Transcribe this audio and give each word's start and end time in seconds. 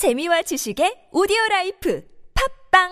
재미와 0.00 0.40
지식의 0.40 1.08
오디오 1.12 1.36
라이프 1.50 2.02
팟빵 2.70 2.88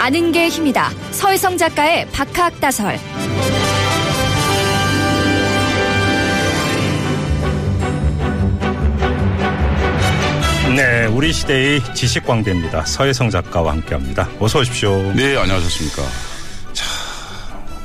아는 0.00 0.32
게 0.32 0.48
힘이다. 0.48 0.90
서해성 1.12 1.56
작가의 1.56 2.08
박학다설. 2.10 2.98
네, 10.74 11.06
우리 11.06 11.32
시대의 11.32 11.80
지식광대입니다. 11.94 12.86
서해성 12.86 13.30
작가와 13.30 13.70
함께합니다. 13.70 14.28
어서 14.40 14.58
오십시오. 14.58 15.12
네, 15.12 15.36
안녕하셨습니까. 15.36 16.02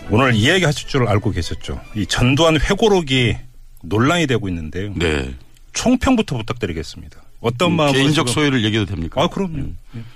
오늘 0.10 0.34
이 0.34 0.50
얘기 0.50 0.66
하실 0.66 0.88
줄 0.88 1.08
알고 1.08 1.30
계셨죠? 1.30 1.80
이 1.94 2.08
전두환 2.08 2.60
회고록이 2.60 3.49
논란이 3.84 4.28
되고 4.28 4.48
있는데요. 4.50 4.94
네. 4.96 5.34
총평부터 5.74 6.38
부탁드리겠습니다. 6.38 7.22
어떤 7.42 7.74
마음으로 7.76 7.98
개인적 7.98 8.28
지금- 8.28 8.34
소유를 8.42 8.64
얘기해도 8.66 8.86
됩니까? 8.94 9.22
아, 9.24 9.28
그럼요. 9.28 9.68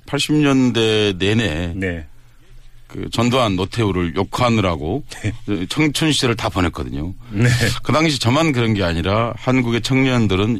80년대 0.06 1.18
내내 1.18 1.74
네. 1.76 2.06
그 2.88 3.10
전두환 3.12 3.56
노태우를 3.56 4.16
욕하느라고 4.16 5.04
청춘 5.70 6.12
시절을 6.12 6.36
다 6.36 6.50
보냈거든요. 6.50 7.14
네. 7.32 7.48
그 7.82 7.92
당시 7.92 8.20
저만 8.20 8.52
그런 8.52 8.74
게 8.74 8.84
아니라 8.84 9.34
한국의 9.38 9.82
청년들은 9.82 10.60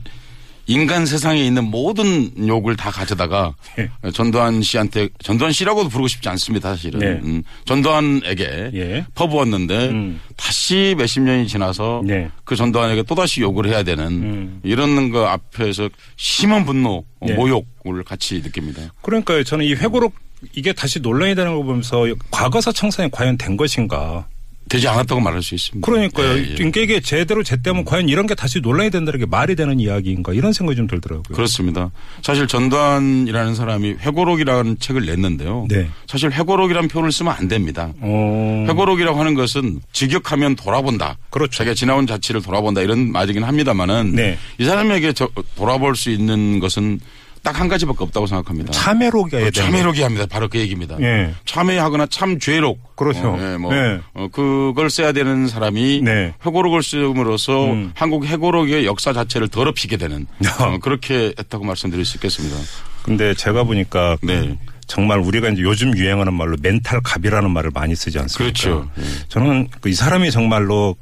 인간 0.66 1.06
세상에 1.06 1.44
있는 1.44 1.66
모든 1.66 2.32
욕을 2.48 2.76
다 2.76 2.90
가져다가 2.90 3.54
네. 3.78 3.90
전두환 4.14 4.62
씨한테 4.62 5.10
전두환 5.22 5.52
씨라고도 5.52 5.90
부르고 5.90 6.08
싶지 6.08 6.30
않습니다 6.30 6.70
사실은 6.70 7.00
네. 7.00 7.08
음, 7.24 7.44
전두환에게 7.66 8.72
예. 8.74 9.06
퍼부었는데 9.14 9.90
음. 9.90 10.22
다시 10.38 10.96
몇십 10.98 11.24
년이 11.24 11.48
지나서 11.48 12.02
네. 12.06 12.30
그 12.46 12.56
전두환에게 12.56 13.04
또 13.04 13.16
다시 13.16 13.42
욕을 13.42 13.68
해야 13.68 13.84
되는 13.84 14.06
음. 14.06 14.60
이런 14.64 15.10
거 15.10 15.28
앞에서 15.28 15.90
심한 16.16 16.66
분노 16.66 17.04
네. 17.22 17.34
모욕을 17.34 18.04
같이 18.04 18.42
느낍니다. 18.42 18.94
그러니까요. 19.02 19.44
저는 19.44 19.66
이 19.66 19.74
회고록 19.74 20.16
이게 20.54 20.74
다시 20.74 21.00
논란이 21.00 21.36
되는 21.36 21.56
거 21.56 21.64
보면서 21.64 22.06
과거사 22.32 22.72
청산이 22.72 23.12
과연 23.12 23.38
된 23.38 23.56
것인가. 23.58 24.28
되지 24.74 24.88
않았다고 24.88 25.22
말할 25.22 25.44
수 25.44 25.54
있습니다. 25.54 25.86
그러니까요. 25.86 26.30
예, 26.36 26.50
예. 26.50 26.56
그러니까 26.56 26.82
이게 26.82 27.00
제대로 27.00 27.44
제때면 27.44 27.86
과연 27.86 28.10
이런 28.10 28.26
게 28.26 28.34
다시 28.34 28.60
논란이 28.60 28.90
된다는 28.90 29.20
게 29.20 29.28
말이 29.28 29.56
되는 29.56 29.80
이야기인가 29.80 30.34
이런 30.34 30.52
생각이 30.52 30.76
좀 30.76 30.88
들더라고요. 30.88 31.36
그렇습니다. 31.36 31.92
사실 32.24 32.48
전두환이라는 32.48 33.54
사람이 33.54 33.98
회고록이라는 34.00 34.80
책을 34.80 35.06
냈는데요. 35.06 35.68
네. 35.70 35.88
사실 36.08 36.32
회고록이라는 36.32 36.90
표현을 36.90 37.12
쓰면 37.12 37.34
안 37.38 37.48
됩니다. 37.48 37.94
어. 38.00 38.66
회고록이라고 38.68 39.20
하는 39.20 39.36
것은 39.36 39.80
직역하면 39.92 40.56
돌아본다. 40.56 41.18
그렇죠. 41.30 41.58
자기가 41.60 41.76
지나온 41.76 42.08
자치를 42.08 42.42
돌아본다 42.42 42.82
이런 42.82 43.12
말이긴 43.12 43.44
합니다만은 43.44 44.14
네. 44.16 44.40
이 44.58 44.66
사람에게 44.66 45.14
저- 45.14 45.30
돌아볼 45.56 45.96
수 45.96 46.10
있는 46.10 46.60
것은 46.60 47.00
딱 47.44 47.60
한 47.60 47.68
가지밖에 47.68 47.98
없다고 48.06 48.26
생각합니다. 48.26 48.72
참회록이어야 48.72 49.52
되는 49.52 49.52
참회록이 49.52 50.02
합니다. 50.02 50.26
바로 50.30 50.48
그 50.48 50.58
얘기입니다. 50.60 50.98
예. 51.02 51.34
참회하거나 51.46 52.08
참죄록. 52.08 52.96
그렇죠. 52.96 53.34
어, 53.34 53.40
예, 53.40 53.58
뭐 53.58 53.74
네. 53.74 54.00
어, 54.14 54.28
그걸 54.32 54.90
써야 54.90 55.12
되는 55.12 55.48
사람이 55.48 56.02
네. 56.04 56.34
회고록을 56.46 56.82
쓰므로써 56.82 57.66
음. 57.66 57.92
한국 57.96 58.26
회고록의 58.26 58.86
역사 58.86 59.12
자체를 59.14 59.50
더럽히게 59.50 59.98
되는 59.98 60.26
어, 60.60 60.78
그렇게 60.80 61.34
했다고 61.38 61.66
말씀드릴 61.66 62.06
수 62.06 62.18
있겠습니다. 62.18 62.58
근데 63.04 63.34
제가 63.34 63.66
보니까 63.66 64.18
네. 64.24 64.58
정말 64.88 65.20
우리가 65.20 65.50
이제 65.50 65.62
요즘 65.62 65.96
유행하는 65.98 66.34
말로 66.34 66.56
멘탈 66.62 67.02
갑이라는 67.04 67.52
말을 67.52 67.72
많이 67.74 67.96
쓰지 67.96 68.20
않습니까? 68.20 68.44
그렇죠. 68.62 68.90
예. 68.98 69.04
저는 69.28 69.68
그이 69.82 69.94
사람이 69.94 70.32
정말로 70.32 70.96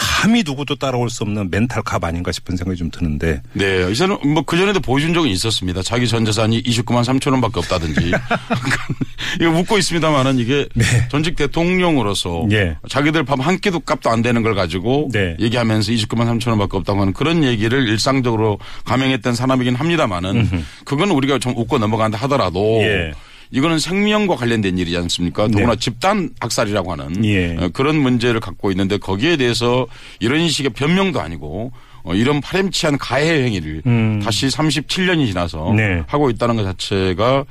감히 0.00 0.42
누구도 0.44 0.76
따라올 0.76 1.10
수 1.10 1.24
없는 1.24 1.50
멘탈 1.50 1.82
갑 1.82 2.02
아닌가 2.04 2.32
싶은 2.32 2.56
생각이 2.56 2.78
좀 2.78 2.90
드는데 2.90 3.42
네, 3.52 3.90
이 3.90 3.94
사람 3.94 4.18
뭐 4.32 4.42
그전에도 4.42 4.80
보여준 4.80 5.12
적은 5.12 5.28
있었습니다. 5.28 5.82
자기 5.82 6.08
전 6.08 6.24
재산이 6.24 6.62
29만 6.62 7.04
3천 7.04 7.32
원밖에 7.32 7.58
없다든지. 7.58 8.10
이거 9.40 9.50
웃고 9.50 9.76
있습니다만은 9.78 10.38
이게 10.38 10.66
전직 11.10 11.36
대통령으로서 11.36 12.46
네. 12.48 12.56
예. 12.56 12.76
자기들 12.88 13.24
밥 13.24 13.40
한 13.40 13.58
끼도 13.58 13.80
값도 13.80 14.10
안 14.10 14.20
되는 14.20 14.42
걸 14.42 14.54
가지고 14.54 15.08
네. 15.12 15.34
얘기하면서 15.40 15.92
29만 15.92 16.26
3천 16.38 16.48
원밖에 16.50 16.76
없다고 16.76 17.00
하는 17.00 17.12
그런 17.14 17.42
얘기를 17.42 17.88
일상적으로 17.88 18.58
감행했던 18.84 19.34
사람이긴 19.34 19.76
합니다만은 19.76 20.64
그건 20.84 21.10
우리가 21.10 21.38
좀 21.38 21.54
웃고 21.56 21.78
넘어간다 21.78 22.18
하더라도 22.18 22.60
예. 22.82 23.12
이거는 23.52 23.78
생명과 23.78 24.36
관련된 24.36 24.78
일이지 24.78 24.96
않습니까? 24.96 25.48
더구나 25.48 25.74
집단 25.76 26.30
학살이라고 26.40 26.92
하는 26.92 27.24
예. 27.24 27.56
어, 27.56 27.68
그런 27.72 27.96
문제를 27.96 28.40
갖고 28.40 28.70
있는데 28.70 28.96
거기에 28.96 29.36
대해서 29.36 29.86
이런 30.20 30.48
식의 30.48 30.70
변명도 30.72 31.20
아니고 31.20 31.72
어, 32.04 32.14
이런 32.14 32.40
파렴치한 32.40 32.96
가해 32.98 33.42
행위를 33.44 33.82
음. 33.86 34.20
다시 34.24 34.46
37년이 34.46 35.26
지나서 35.26 35.72
네. 35.76 36.02
하고 36.06 36.30
있다는 36.30 36.56
것 36.56 36.64
자체가 36.64 37.44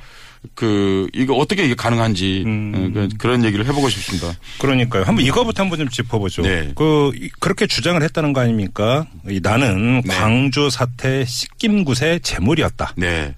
그 0.54 1.06
이거 1.12 1.34
어떻게 1.34 1.64
이게 1.66 1.74
가능한지 1.74 2.44
음. 2.46 2.72
어, 2.74 2.90
그- 2.94 3.08
그런 3.18 3.44
얘기를 3.44 3.66
해보고 3.66 3.90
싶습니다. 3.90 4.32
그러니까요. 4.58 5.02
한번 5.04 5.22
이거부터 5.24 5.62
한번 5.62 5.78
좀 5.78 5.88
짚어보죠. 5.90 6.40
네. 6.42 6.72
그 6.74 7.12
이- 7.14 7.28
그렇게 7.40 7.66
주장을 7.66 8.02
했다는 8.02 8.32
거 8.32 8.40
아닙니까? 8.40 9.06
이 9.28 9.40
나는 9.42 10.00
네. 10.02 10.14
광주 10.14 10.70
사태 10.70 11.26
식김굿의 11.26 12.20
재물이었다. 12.22 12.94
네. 12.96 13.34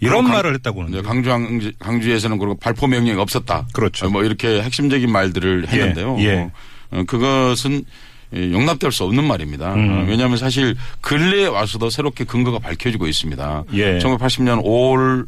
이런 0.00 0.24
강- 0.24 0.32
말을 0.32 0.54
했다고 0.54 0.82
하는데. 0.84 1.02
강주 1.02 1.72
강주에서는 1.78 2.38
그리고 2.38 2.56
발포 2.56 2.86
명령이 2.86 3.18
없었다. 3.20 3.66
그렇죠. 3.72 4.06
어, 4.06 4.10
뭐 4.10 4.24
이렇게 4.24 4.62
핵심적인 4.62 5.10
말들을 5.10 5.66
예, 5.68 5.72
했는데요. 5.72 6.16
예. 6.20 6.50
어, 6.90 7.02
그것은 7.06 7.84
예, 8.34 8.52
용납될 8.52 8.92
수 8.92 9.04
없는 9.04 9.24
말입니다. 9.24 9.74
음. 9.74 9.90
어, 9.90 10.04
왜냐하면 10.08 10.36
사실 10.36 10.76
근래에 11.00 11.46
와서도 11.46 11.88
새롭게 11.90 12.24
근거가 12.24 12.58
밝혀지고 12.58 13.06
있습니다. 13.06 13.64
예. 13.74 13.98
1980년 13.98 14.62
5월 14.62 15.26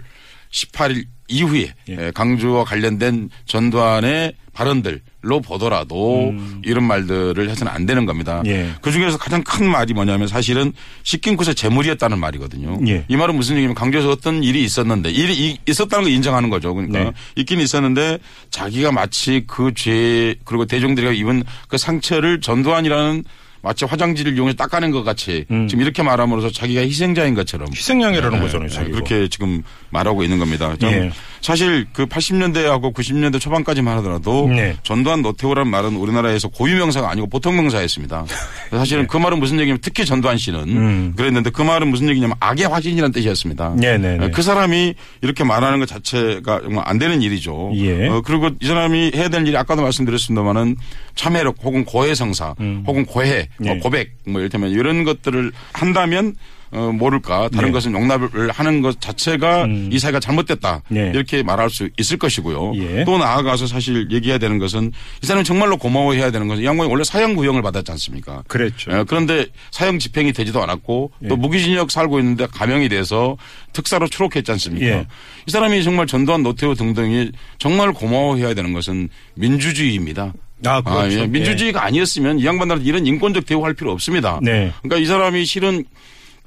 18일 0.52 1.04
이후에 1.28 1.72
예. 1.88 1.96
예, 2.06 2.10
강주와 2.14 2.64
관련된 2.64 3.30
전두환의 3.46 4.34
발언들 4.52 5.00
로 5.22 5.40
보더라도 5.40 6.32
이런 6.64 6.84
말들을 6.84 7.50
해서는 7.50 7.70
안 7.70 7.84
되는 7.84 8.06
겁니다. 8.06 8.40
음. 8.40 8.46
예. 8.46 8.70
그 8.80 8.90
중에서 8.90 9.18
가장 9.18 9.42
큰 9.44 9.68
말이 9.70 9.92
뭐냐면 9.92 10.26
사실은 10.28 10.72
식긴굿의 11.02 11.54
재물이었다는 11.56 12.18
말이거든요. 12.18 12.78
예. 12.88 13.04
이 13.06 13.16
말은 13.16 13.34
무슨 13.36 13.56
얘기냐면 13.56 13.74
강주에서 13.74 14.10
어떤 14.10 14.42
일이 14.42 14.64
있었는데 14.64 15.10
일이 15.10 15.34
이- 15.36 15.58
있었다는 15.68 16.04
걸 16.04 16.12
인정하는 16.14 16.48
거죠. 16.48 16.72
그러니까 16.74 16.98
네. 17.04 17.12
있긴 17.36 17.60
있었는데 17.60 18.18
자기가 18.50 18.92
마치 18.92 19.44
그 19.46 19.72
죄 19.74 20.36
그리고 20.46 20.64
대종들이 20.64 21.18
입은 21.18 21.42
그 21.68 21.76
상처를 21.76 22.40
전두환이라는 22.40 23.22
마치 23.62 23.84
화장지를 23.84 24.34
이용해 24.34 24.54
닦아낸 24.54 24.90
것 24.90 25.02
같이 25.02 25.44
음. 25.50 25.68
지금 25.68 25.82
이렇게 25.82 26.02
말함으로써 26.02 26.50
자기가 26.50 26.80
희생자인 26.80 27.34
것처럼 27.34 27.68
희생양이라는 27.74 28.38
네, 28.38 28.44
거잖아요. 28.44 28.68
네. 28.68 28.90
그렇게 28.90 29.28
지금 29.28 29.62
말하고 29.90 30.22
있는 30.22 30.38
겁니다. 30.38 30.74
좀 30.78 30.90
예. 30.90 31.10
사실 31.40 31.86
그 31.92 32.06
80년대하고 32.06 32.94
90년대 32.94 33.40
초반까지만 33.40 33.96
하더라도 33.98 34.48
네. 34.48 34.76
전두환 34.82 35.22
노태우라는 35.22 35.70
말은 35.70 35.96
우리나라에서 35.96 36.48
고유 36.48 36.76
명사가 36.76 37.10
아니고 37.10 37.28
보통 37.28 37.56
명사였습니다. 37.56 38.24
사실은 38.70 39.06
그 39.06 39.16
말은 39.16 39.38
무슨 39.38 39.58
얘기냐면 39.58 39.78
특히 39.82 40.04
전두환 40.04 40.38
씨는 40.38 40.64
네. 40.66 40.72
음. 40.72 41.12
그랬는데 41.16 41.50
그 41.50 41.62
말은 41.62 41.88
무슨 41.88 42.08
얘기냐면 42.08 42.36
악의 42.40 42.68
화신이라는 42.68 43.12
뜻이었습니다. 43.12 43.74
네네네. 43.76 44.30
그 44.30 44.42
사람이 44.42 44.94
이렇게 45.22 45.44
말하는 45.44 45.80
것 45.80 45.86
자체가 45.86 46.60
정말 46.62 46.84
안 46.86 46.98
되는 46.98 47.20
일이죠. 47.20 47.72
예. 47.74 48.08
어, 48.08 48.22
그리고 48.24 48.50
이 48.60 48.66
사람이 48.66 49.12
해야 49.14 49.28
될 49.28 49.46
일이 49.46 49.56
아까도 49.56 49.82
말씀드렸습니다만은 49.82 50.76
참회력 51.14 51.56
혹은 51.62 51.84
고해성사 51.84 52.54
음. 52.60 52.84
혹은 52.86 53.04
고해 53.04 53.48
뭐 53.58 53.74
예. 53.74 53.78
고백 53.78 54.16
뭐 54.26 54.40
이를테면 54.40 54.70
이런 54.70 55.04
것들을 55.04 55.52
한다면 55.72 56.34
어, 56.72 56.92
모를까 56.92 57.48
다른 57.48 57.68
네. 57.68 57.72
것은 57.72 57.92
용납을 57.92 58.50
하는 58.50 58.80
것 58.80 59.00
자체가 59.00 59.64
음. 59.64 59.88
이 59.92 59.98
사회가 59.98 60.20
잘못됐다 60.20 60.82
네. 60.88 61.10
이렇게 61.12 61.42
말할 61.42 61.68
수 61.68 61.88
있을 61.98 62.16
것이고요. 62.16 62.74
예. 62.76 63.04
또 63.04 63.18
나아가서 63.18 63.66
사실 63.66 64.10
얘기해야 64.12 64.38
되는 64.38 64.58
것은 64.58 64.92
이 65.22 65.26
사람이 65.26 65.44
정말로 65.44 65.76
고마워해야 65.76 66.30
되는 66.30 66.46
것은 66.46 66.62
이 66.62 66.66
양반이 66.66 66.88
원래 66.88 67.02
사형 67.02 67.34
구형을 67.34 67.62
받았지 67.62 67.90
않습니까? 67.90 68.44
그랬죠. 68.46 68.92
예, 68.92 69.04
그런데 69.06 69.46
사형 69.72 69.98
집행이 69.98 70.32
되지도 70.32 70.62
않았고 70.62 71.10
또 71.28 71.34
예. 71.34 71.36
무기징역 71.36 71.90
살고 71.90 72.20
있는데 72.20 72.46
감형이 72.46 72.88
돼서 72.88 73.36
특사로 73.72 74.06
추록했지 74.06 74.52
않습니까? 74.52 74.86
예. 74.86 75.06
이 75.46 75.50
사람이 75.50 75.82
정말 75.82 76.06
전두환 76.06 76.44
노태우 76.44 76.76
등등이 76.76 77.32
정말 77.58 77.92
고마워해야 77.92 78.54
되는 78.54 78.72
것은 78.72 79.08
민주주의입니다. 79.34 80.34
아, 80.64 80.82
그렇죠. 80.82 81.20
아, 81.20 81.22
예. 81.22 81.26
민주주의가 81.26 81.84
아니었으면 81.84 82.38
이 82.38 82.46
양반들한테 82.46 82.88
이런 82.88 83.06
인권적 83.06 83.46
대우할 83.46 83.74
필요 83.74 83.92
없습니다. 83.92 84.38
네. 84.42 84.72
그러니까 84.82 84.98
이 84.98 85.06
사람이 85.06 85.44
실은 85.44 85.84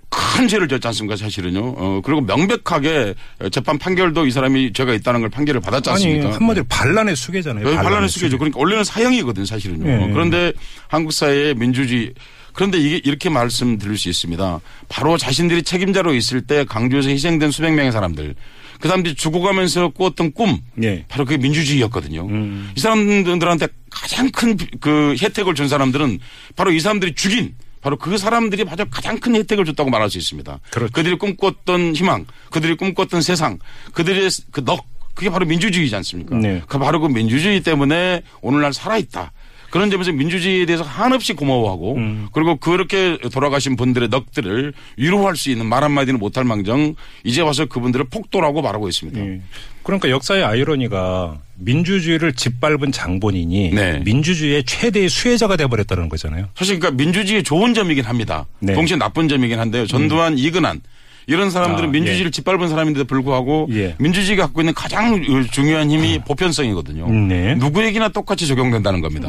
큰 0.10 0.48
죄를 0.48 0.68
졌지 0.68 0.86
않습니까 0.88 1.15
사실은요. 1.15 1.74
어, 1.75 2.01
그리고 2.04 2.21
명백하게 2.21 3.15
재판 3.51 3.80
판결도 3.80 4.27
이 4.27 4.31
사람이 4.31 4.74
죄가 4.74 4.94
있다는 4.94 5.21
걸 5.21 5.30
판결을 5.30 5.60
받았지 5.60 5.89
아니 5.89 6.06
않습니까? 6.06 6.36
한마디로 6.36 6.65
반란의 6.69 7.15
수괴잖아요. 7.15 7.65
여기 7.65 7.75
반란의 7.75 8.10
수괴. 8.10 8.27
수계죠. 8.27 8.38
그러니까 8.38 8.60
원래는 8.60 8.83
사형이거든요, 8.83 9.45
사실은요. 9.45 9.89
예. 9.89 10.12
그런데 10.12 10.54
한국 10.88 11.13
사회의 11.13 11.56
민주주의 11.56 12.13
그런데 12.54 12.77
이게 12.77 13.01
이렇게 13.04 13.30
말씀드릴 13.30 13.98
수 13.98 14.10
있습니다. 14.10 14.60
바로 14.88 15.18
자신들이 15.18 15.63
책임자로 15.63 16.13
있을 16.13 16.42
때 16.42 16.63
강주에서 16.63 17.10
희생된 17.10 17.50
수백 17.50 17.74
명의 17.74 17.92
사람들 17.92 18.36
그 18.80 18.88
사람들이 18.88 19.15
죽어가면서 19.15 19.89
꾸었던 19.89 20.33
꿈 20.33 20.60
예. 20.83 21.06
바로 21.07 21.25
그게 21.25 21.38
민주주의였거든요. 21.38 22.27
음. 22.27 22.71
이 22.75 22.80
사람들한테 22.80 23.68
가장 23.94 24.30
큰 24.31 24.57
그 24.80 25.16
혜택을 25.22 25.56
준 25.56 25.68
사람들은 25.68 26.19
바로 26.56 26.72
이 26.72 26.80
사람들이 26.80 27.16
죽인 27.16 27.56
바로 27.81 27.98
그 27.98 28.18
사람들이 28.18 28.63
바로 28.63 28.86
가장 28.90 29.19
큰 29.19 29.36
혜택을 29.36 29.66
줬다고 29.66 29.90
말할 29.90 30.10
수 30.10 30.18
있습니다. 30.18 30.60
그렇죠. 30.72 30.94
그들이 30.94 31.18
꿈꿨던 31.18 31.95
희망, 31.95 32.25
그들이 32.50 32.75
꿈꿨던 32.78 33.22
세상, 33.22 33.60
그들의 33.94 34.30
그 34.51 34.63
넋, 34.63 34.80
그게 35.13 35.30
바로 35.30 35.45
민주주의지 35.45 35.95
않습니까? 35.98 36.36
네. 36.38 36.62
그 36.68 36.80
바로 36.80 37.00
그 37.00 37.07
민주주의 37.07 37.62
때문에 37.62 38.24
오늘날 38.42 38.74
살아있다. 38.74 39.31
그런 39.74 39.90
점에서 39.90 40.12
민주주의에 40.12 40.68
대해서 40.68 40.84
한없이 40.84 41.34
고마워하고 41.34 41.96
음. 41.96 42.28
그리고 42.31 42.58
그렇게 42.58 43.18
돌아가신 43.18 43.75
분들의 43.75 44.10
넋들을 44.10 44.72
위로할 44.98 45.36
수 45.36 45.50
있는 45.50 45.66
말 45.66 45.84
한마디는 45.84 46.20
못할 46.20 46.44
망정 46.44 46.94
이제 47.24 47.42
와서 47.42 47.66
그분들을 47.66 48.06
폭도라고 48.06 48.62
말하고 48.62 48.88
있습니다. 48.88 49.20
예. 49.20 49.42
그러니까 49.81 50.12
역사의 50.12 50.44
아이러니가 50.44 51.40
민주주의를 51.56 52.34
짓밟은 52.34 52.92
장본인이 52.92 53.72
네. 53.72 54.00
민주주의의 54.06 54.64
최대의 54.64 55.10
수혜자가 55.10 55.58
돼버렸다는 55.58 56.08
거잖아요. 56.08 56.50
사실 56.54 56.78
그러니까 56.78 57.04
민주주의의 57.04 57.42
좋은 57.42 57.74
점이긴 57.74 58.06
합니다. 58.06 58.46
네. 58.60 58.74
음. 58.74 58.75
동시에 58.75 58.98
나쁜 58.98 59.28
점이긴 59.28 59.60
한데요. 59.60 59.88
전두환, 59.88 60.38
이근한 60.38 60.81
이런 61.28 61.50
사람들은 61.50 61.90
아, 61.90 61.92
민주주의를 61.92 62.28
예. 62.28 62.31
짓밟은 62.31 62.70
사람인데도 62.70 63.06
불구하고 63.06 63.68
예. 63.72 63.96
민주주의가 64.00 64.46
갖고 64.46 64.62
있는 64.62 64.74
가장 64.74 65.24
중요한 65.52 65.90
힘이 65.90 66.20
보편성이거든요. 66.25 67.10
네. 67.28 67.56
누구에게나 67.56 68.10
똑같이 68.10 68.48
적용된다는 68.48 69.02
겁니다. 69.02 69.28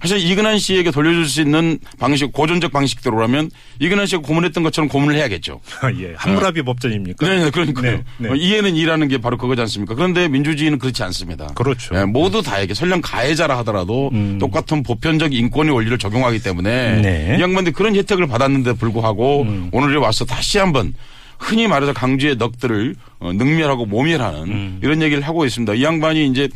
사실 0.00 0.18
이근한 0.18 0.58
씨에게 0.58 0.90
돌려줄 0.90 1.26
수 1.26 1.40
있는 1.40 1.78
방식, 1.98 2.32
고전적 2.32 2.72
방식대로라면 2.72 3.50
이근한 3.78 4.06
씨가 4.06 4.22
고문했던 4.22 4.62
것처럼 4.62 4.88
고문을 4.88 5.16
해야겠죠. 5.16 5.60
예. 6.00 6.14
한무라비 6.16 6.62
법전입니까? 6.62 7.26
네, 7.26 7.44
네, 7.44 7.50
그러니까요. 7.50 7.92
네, 7.92 8.02
네. 8.18 8.30
어, 8.30 8.34
이해는 8.34 8.76
이라는 8.76 9.08
게 9.08 9.18
바로 9.18 9.36
그거지 9.36 9.60
않습니까? 9.62 9.94
그런데 9.94 10.28
민주주의는 10.28 10.78
그렇지 10.78 11.02
않습니다. 11.02 11.46
그렇죠. 11.54 11.94
예, 11.96 12.04
모두 12.04 12.42
다에게 12.42 12.74
설령 12.74 13.00
가해자라 13.02 13.58
하더라도 13.58 14.10
똑같은 14.38 14.82
보편적 14.82 15.34
인권의 15.34 15.74
원리를 15.74 15.98
적용하기 15.98 16.42
때문에 16.42 17.00
네. 17.02 17.36
이 17.38 17.42
양반들이 17.42 17.74
그런 17.74 17.94
혜택을 17.96 18.26
받았는데 18.26 18.74
불구하고 18.74 19.46
오늘에 19.72 19.96
와서 19.96 20.24
다시 20.24 20.58
한번 20.58 20.94
흔히 21.38 21.66
말해서 21.66 21.92
강주의 21.92 22.36
넋들을 22.36 22.94
어, 23.18 23.32
능멸하고 23.32 23.86
모멸하는 23.86 24.78
이런 24.82 25.02
얘기를 25.02 25.22
하고 25.22 25.44
있습니다. 25.44 25.74
이 25.74 25.82
양반이 25.82 26.26
이제 26.26 26.48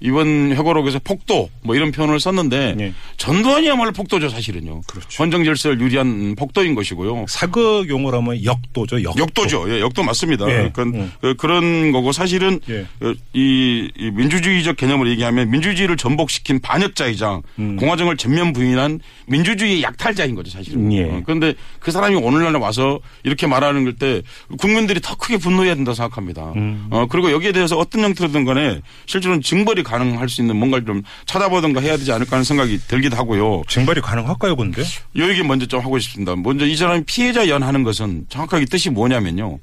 이번 0.00 0.52
회고록에서 0.52 0.98
폭도 1.02 1.48
뭐 1.62 1.74
이런 1.74 1.90
표현을 1.92 2.20
썼는데 2.20 2.74
네. 2.76 2.92
전두환이야말로 3.16 3.92
폭도죠 3.92 4.28
사실은요. 4.28 4.82
그렇죠. 4.86 5.22
헌정 5.22 5.44
질서를 5.44 5.80
유리한 5.80 6.34
폭도인 6.36 6.74
것이고요. 6.74 7.26
사극 7.28 7.88
용어로 7.88 8.18
하면 8.18 8.44
역도죠. 8.44 9.02
역도. 9.02 9.20
역도 9.22 9.46
죠. 9.46 9.64
예, 9.74 9.80
역도 9.80 10.02
맞습니다. 10.02 10.46
예. 10.48 10.70
그러니까 10.72 10.82
음. 10.84 11.12
그- 11.20 11.34
그런 11.36 11.92
거고 11.92 12.12
사실은 12.12 12.60
예. 12.68 12.86
어, 13.00 13.12
이, 13.32 13.90
이 13.96 14.10
민주주의적 14.10 14.76
개념을 14.76 15.08
얘기하면 15.10 15.50
민주주의를 15.50 15.96
전복시킨 15.96 16.60
반역자이자 16.60 17.40
공화정을 17.78 18.16
전면 18.16 18.52
부인한 18.52 19.00
민주주의의 19.26 19.82
약탈자인 19.82 20.34
거죠 20.34 20.50
사실은. 20.50 20.86
음. 20.86 20.92
예. 20.92 21.04
어, 21.04 21.22
그런데 21.24 21.54
그 21.80 21.90
사람이 21.90 22.16
오늘날 22.16 22.54
와서 22.56 23.00
이렇게 23.24 23.46
말하는 23.46 23.84
걸 23.84 23.96
때 23.96 24.20
국민들이 24.58 25.00
더 25.00 25.16
크게 25.16 25.38
분노해야 25.38 25.74
된다 25.74 25.94
생각합니다. 25.94 26.52
음. 26.54 26.86
어, 26.90 27.06
그리고 27.08 27.32
여기에 27.32 27.52
대해서 27.52 27.78
어떤 27.78 28.02
형태로든 28.04 28.44
간에 28.44 28.82
실제로는 29.06 29.40
징벌이 29.40 29.82
가능할 29.86 30.28
수 30.28 30.40
있는 30.40 30.56
뭔가를 30.56 30.84
좀 30.84 31.02
찾아보든가 31.26 31.80
해야 31.80 31.96
되지 31.96 32.12
않을까 32.12 32.32
하는 32.32 32.44
생각이 32.44 32.78
들기도 32.88 33.16
하고요. 33.16 33.62
징발이 33.68 34.00
가능할까요, 34.00 34.56
근데? 34.56 34.82
요 34.82 35.28
얘기 35.28 35.42
먼저 35.42 35.66
좀 35.66 35.80
하고 35.80 35.98
싶습니다. 35.98 36.34
먼저 36.36 36.66
이 36.66 36.76
사람이 36.76 37.04
피해자 37.04 37.48
연하는 37.48 37.82
것은 37.84 38.26
정확하게 38.28 38.66
뜻이 38.66 38.90
뭐냐면요. 38.90 39.58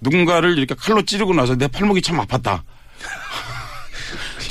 누군가를 0.00 0.58
이렇게 0.58 0.74
칼로 0.74 1.02
찌르고 1.02 1.32
나서 1.34 1.56
내 1.56 1.68
팔목이 1.68 2.02
참 2.02 2.18
아팠다. 2.18 2.62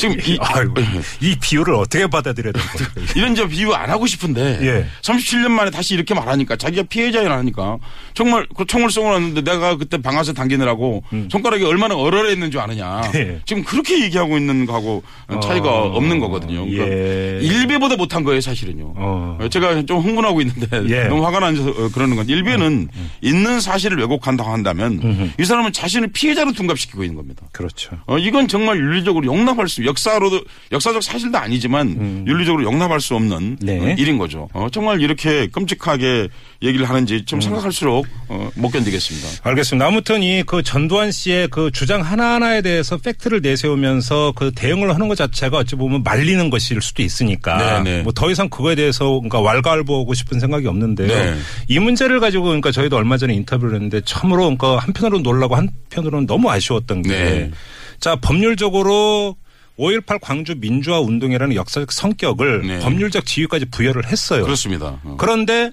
지금 0.01 0.17
이, 0.25 0.35
아이고, 0.41 0.73
이 1.21 1.35
비유를 1.39 1.75
어떻게 1.75 2.07
받아들여야 2.07 2.53
되는 2.53 2.67
거예요? 2.67 3.07
이런 3.15 3.35
저 3.35 3.47
비유 3.47 3.71
안 3.71 3.91
하고 3.91 4.07
싶은데 4.07 4.57
예. 4.63 4.87
37년 5.03 5.49
만에 5.51 5.69
다시 5.69 5.93
이렇게 5.93 6.15
말하니까 6.15 6.55
자기가 6.55 6.83
피해자인 6.89 7.31
하니까 7.31 7.77
정말 8.15 8.47
그 8.57 8.65
총을 8.65 8.89
쏘고 8.89 9.11
났는데 9.11 9.43
내가 9.43 9.77
그때 9.77 10.01
방아쇠 10.01 10.33
당기느라고 10.33 11.03
손가락이 11.29 11.63
얼마나 11.65 11.95
얼얼했는 11.95 12.49
줄 12.49 12.59
아느냐. 12.61 13.01
음. 13.01 13.11
예. 13.13 13.41
지금 13.45 13.63
그렇게 13.63 14.03
얘기하고 14.03 14.39
있는 14.39 14.65
거하고 14.65 15.03
차이가 15.43 15.69
어, 15.69 15.91
없는 15.95 16.19
거거든요. 16.19 16.65
그러니까 16.65 16.87
예. 16.87 17.39
일배보다 17.43 17.95
못한 17.95 18.23
거예요 18.23 18.41
사실은요. 18.41 18.93
어. 18.95 19.37
제가 19.51 19.85
좀 19.85 19.99
흥분하고 19.99 20.41
있는데 20.41 20.67
예. 20.89 21.03
음, 21.03 21.09
너무 21.09 21.25
화가 21.27 21.39
나서 21.39 21.61
어, 21.69 21.89
그러는 21.93 22.15
건데 22.15 22.33
일배는 22.33 22.87
있는 23.21 23.59
사실을 23.61 23.99
왜곡한다고 23.99 24.49
한다면 24.49 25.31
이 25.39 25.45
사람은 25.45 25.73
자신을 25.73 26.07
피해자로 26.07 26.53
둔갑시키고 26.53 27.03
있는 27.03 27.15
겁니다. 27.17 27.45
그렇죠. 27.51 27.97
어, 28.07 28.17
이건 28.17 28.47
정말 28.47 28.77
윤리적으로 28.77 29.27
용납할 29.27 29.67
수, 29.67 29.85
역사로도, 29.91 30.41
역사적 30.71 31.01
사실도 31.01 31.37
아니지만 31.37 32.25
윤리적으로 32.27 32.63
용납할 32.63 32.99
수 32.99 33.15
없는 33.15 33.37
음. 33.37 33.57
네. 33.61 33.79
어, 33.79 33.95
일인 33.97 34.17
거죠. 34.17 34.49
어, 34.53 34.67
정말 34.71 35.01
이렇게 35.01 35.47
끔찍하게 35.47 36.27
얘기를 36.63 36.87
하는지 36.87 37.25
좀 37.25 37.37
음. 37.37 37.41
생각할수록 37.41 38.05
어, 38.27 38.49
못 38.55 38.69
견디겠습니다. 38.69 39.27
알겠습니다. 39.49 39.87
아무튼 39.87 40.21
이 40.21 40.41
그 40.51 40.63
전두환 40.63 41.11
씨의 41.11 41.47
그 41.49 41.71
주장 41.71 42.01
하나하나에 42.01 42.61
대해서 42.61 42.97
팩트를 42.97 43.41
내세우면서 43.41 44.33
그 44.35 44.51
대응을 44.53 44.93
하는 44.93 45.07
것 45.07 45.15
자체가 45.15 45.57
어찌 45.59 45.75
보면 45.75 46.03
말리는 46.03 46.49
것일 46.49 46.81
수도 46.81 47.03
있으니까 47.03 47.81
네, 47.83 47.97
네. 47.97 48.03
뭐더 48.03 48.31
이상 48.31 48.49
그거에 48.49 48.75
대해서 48.75 49.05
그러니까 49.05 49.39
왈가왈부하고 49.39 50.13
싶은 50.13 50.39
생각이 50.39 50.67
없는데요. 50.67 51.07
네. 51.07 51.35
이 51.67 51.79
문제를 51.79 52.19
가지고 52.19 52.45
그러니까 52.45 52.71
저희도 52.71 52.97
얼마 52.97 53.17
전에 53.17 53.33
인터뷰를 53.33 53.75
했는데 53.75 54.01
처음으로 54.01 54.43
그러니까 54.43 54.77
한편으로 54.77 55.19
놀라고 55.19 55.55
한편으로는 55.55 56.27
너무 56.27 56.49
아쉬웠던 56.49 57.03
게 57.03 57.09
네. 57.09 57.51
자, 57.99 58.15
법률적으로 58.15 59.35
5.18 59.81 60.19
광주 60.21 60.55
민주화 60.55 60.99
운동이라는 60.99 61.55
역사적 61.55 61.91
성격을 61.91 62.67
네. 62.67 62.79
법률적 62.79 63.25
지위까지 63.25 63.65
부여를 63.65 64.07
했어요. 64.07 64.43
그렇습니다. 64.43 64.99
어. 65.03 65.15
그런데 65.17 65.71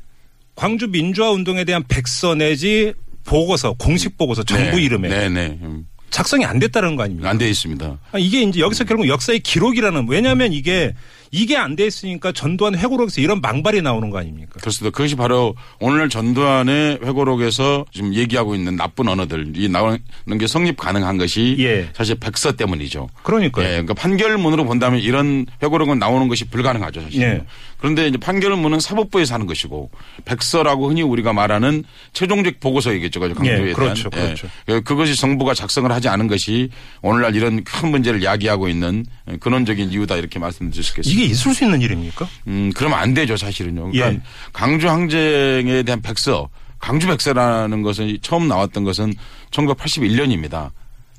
광주 0.55 0.89
민주화 0.89 1.31
운동에 1.31 1.65
대한 1.65 1.85
백서 1.87 2.35
내지 2.35 2.95
보고서, 3.25 3.75
공식 3.75 4.17
보고서 4.17 4.43
정부 4.43 4.77
네. 4.77 4.83
이름에 4.83 5.09
네, 5.09 5.29
네. 5.29 5.59
음. 5.61 5.87
작성이 6.11 6.45
안 6.45 6.59
됐다는 6.59 6.97
거 6.97 7.03
아닙니까? 7.05 7.29
안 7.31 7.39
돼 7.39 7.49
있습니다. 7.49 7.99
아, 8.13 8.19
이게 8.19 8.43
이제 8.43 8.61
여기서 8.61 8.85
결국 8.85 9.09
역사의 9.09 9.41
기록이라는 9.41 10.07
왜냐하면 10.09 10.53
이게 10.53 10.95
이게 11.31 11.57
안 11.59 11.77
돼 11.77 11.87
있으니까 11.87 12.33
전두환 12.33 12.75
회고록에서 12.75 13.21
이런 13.21 13.43
망발이 13.43 13.83
나오는 13.83 14.09
거 14.09 14.19
아닙니까? 14.19 14.53
그렇습니다. 14.61 14.97
그것이 14.97 15.15
바로 15.15 15.55
오늘 15.79 16.09
전두환의 16.09 17.01
회고록에서 17.05 17.85
지금 17.93 18.15
얘기하고 18.15 18.55
있는 18.55 18.77
나쁜 18.77 19.09
언어들이 19.09 19.69
나오는 19.69 19.99
게 20.39 20.47
성립 20.47 20.79
가능한 20.79 21.19
것이 21.19 21.57
예. 21.59 21.91
사실 21.93 22.15
백서 22.15 22.53
때문이죠. 22.53 23.09
그러니까요. 23.23 23.65
예, 23.67 23.71
그러니까 23.73 23.93
판결문으로 23.95 24.65
본다면 24.65 25.01
이런 25.01 25.45
회고록은 25.63 25.99
나오는 25.99 26.29
것이 26.29 26.47
불가능하죠, 26.47 27.03
사실. 27.03 27.21
예. 27.21 27.43
그런데 27.77 28.09
이제 28.09 28.17
판결문은 28.19 28.81
사법부에서 28.81 29.35
하는 29.35 29.47
것이고 29.47 29.91
백서라고 30.25 30.89
흔히 30.89 31.03
우리가 31.03 31.33
말하는 31.35 31.85
최종적 32.15 32.59
보고서이겠죠? 32.59 33.21
광주에 33.21 33.69
예, 33.69 33.73
그렇죠. 33.75 34.09
그렇죠. 34.11 34.49
예, 34.69 34.81
그것이 34.81 35.15
정부가 35.15 35.53
작성을 35.55 35.93
하지 35.99 36.09
않은 36.09 36.29
것이 36.29 36.71
오늘날 37.03 37.35
이런 37.35 37.65
큰 37.65 37.91
문제를 37.91 38.23
야기하고 38.23 38.69
있는 38.69 39.05
근원적인 39.41 39.91
이유다 39.91 40.15
이렇게 40.17 40.39
말씀드릴 40.39 40.83
수 40.85 40.93
있겠습니다. 40.93 41.21
이게 41.23 41.31
있을 41.33 41.53
수 41.55 41.65
있는 41.65 41.83
일입니까? 41.83 42.29
음, 42.47 42.71
그러면 42.75 42.99
안 43.01 43.15
되죠, 43.15 43.37
사실은요. 43.37 43.91
그러니까 43.91 44.13
예. 44.13 44.21
광주 44.53 44.89
항쟁에 44.89 45.83
대한 45.83 46.01
백서, 46.01 46.49
광주 46.79 47.09
백서라는 47.09 47.83
것은 47.83 48.19
처음 48.23 48.47
나왔던 48.47 48.85
것은 48.85 49.13
1981년입니다. 49.51 50.71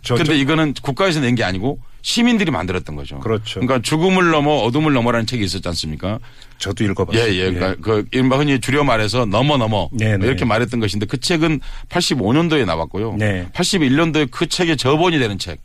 저- 0.01 0.15
근데 0.15 0.31
저- 0.31 0.33
이거는 0.35 0.73
국가에서 0.81 1.19
낸 1.19 1.35
게 1.35 1.43
아니고 1.43 1.79
시민들이 2.01 2.51
만들었던 2.51 2.95
거죠. 2.95 3.19
그렇죠. 3.19 3.59
그러니까 3.59 3.81
죽음을 3.81 4.31
넘어 4.31 4.51
어둠을 4.57 4.93
넘어라는 4.93 5.25
책이 5.25 5.43
있었지 5.43 5.67
않습니까? 5.67 6.19
저도 6.57 6.83
예, 6.83 6.89
읽어봤어요. 6.89 7.33
예. 7.33 7.51
그러니까 7.51 7.75
그 7.81 8.05
이른바 8.11 8.37
흔히 8.37 8.59
줄여 8.59 8.83
말해서 8.83 9.25
넘어 9.25 9.57
넘어 9.57 9.89
네, 9.91 10.17
네. 10.17 10.27
이렇게 10.27 10.45
말했던 10.45 10.79
것인데 10.79 11.05
그 11.05 11.19
책은 11.19 11.61
85년도에 11.89 12.65
나왔고요. 12.65 13.15
네. 13.17 13.47
81년도에 13.53 14.29
그 14.31 14.47
책의 14.47 14.77
저본이 14.77 15.19
되는 15.19 15.37
책이 15.37 15.59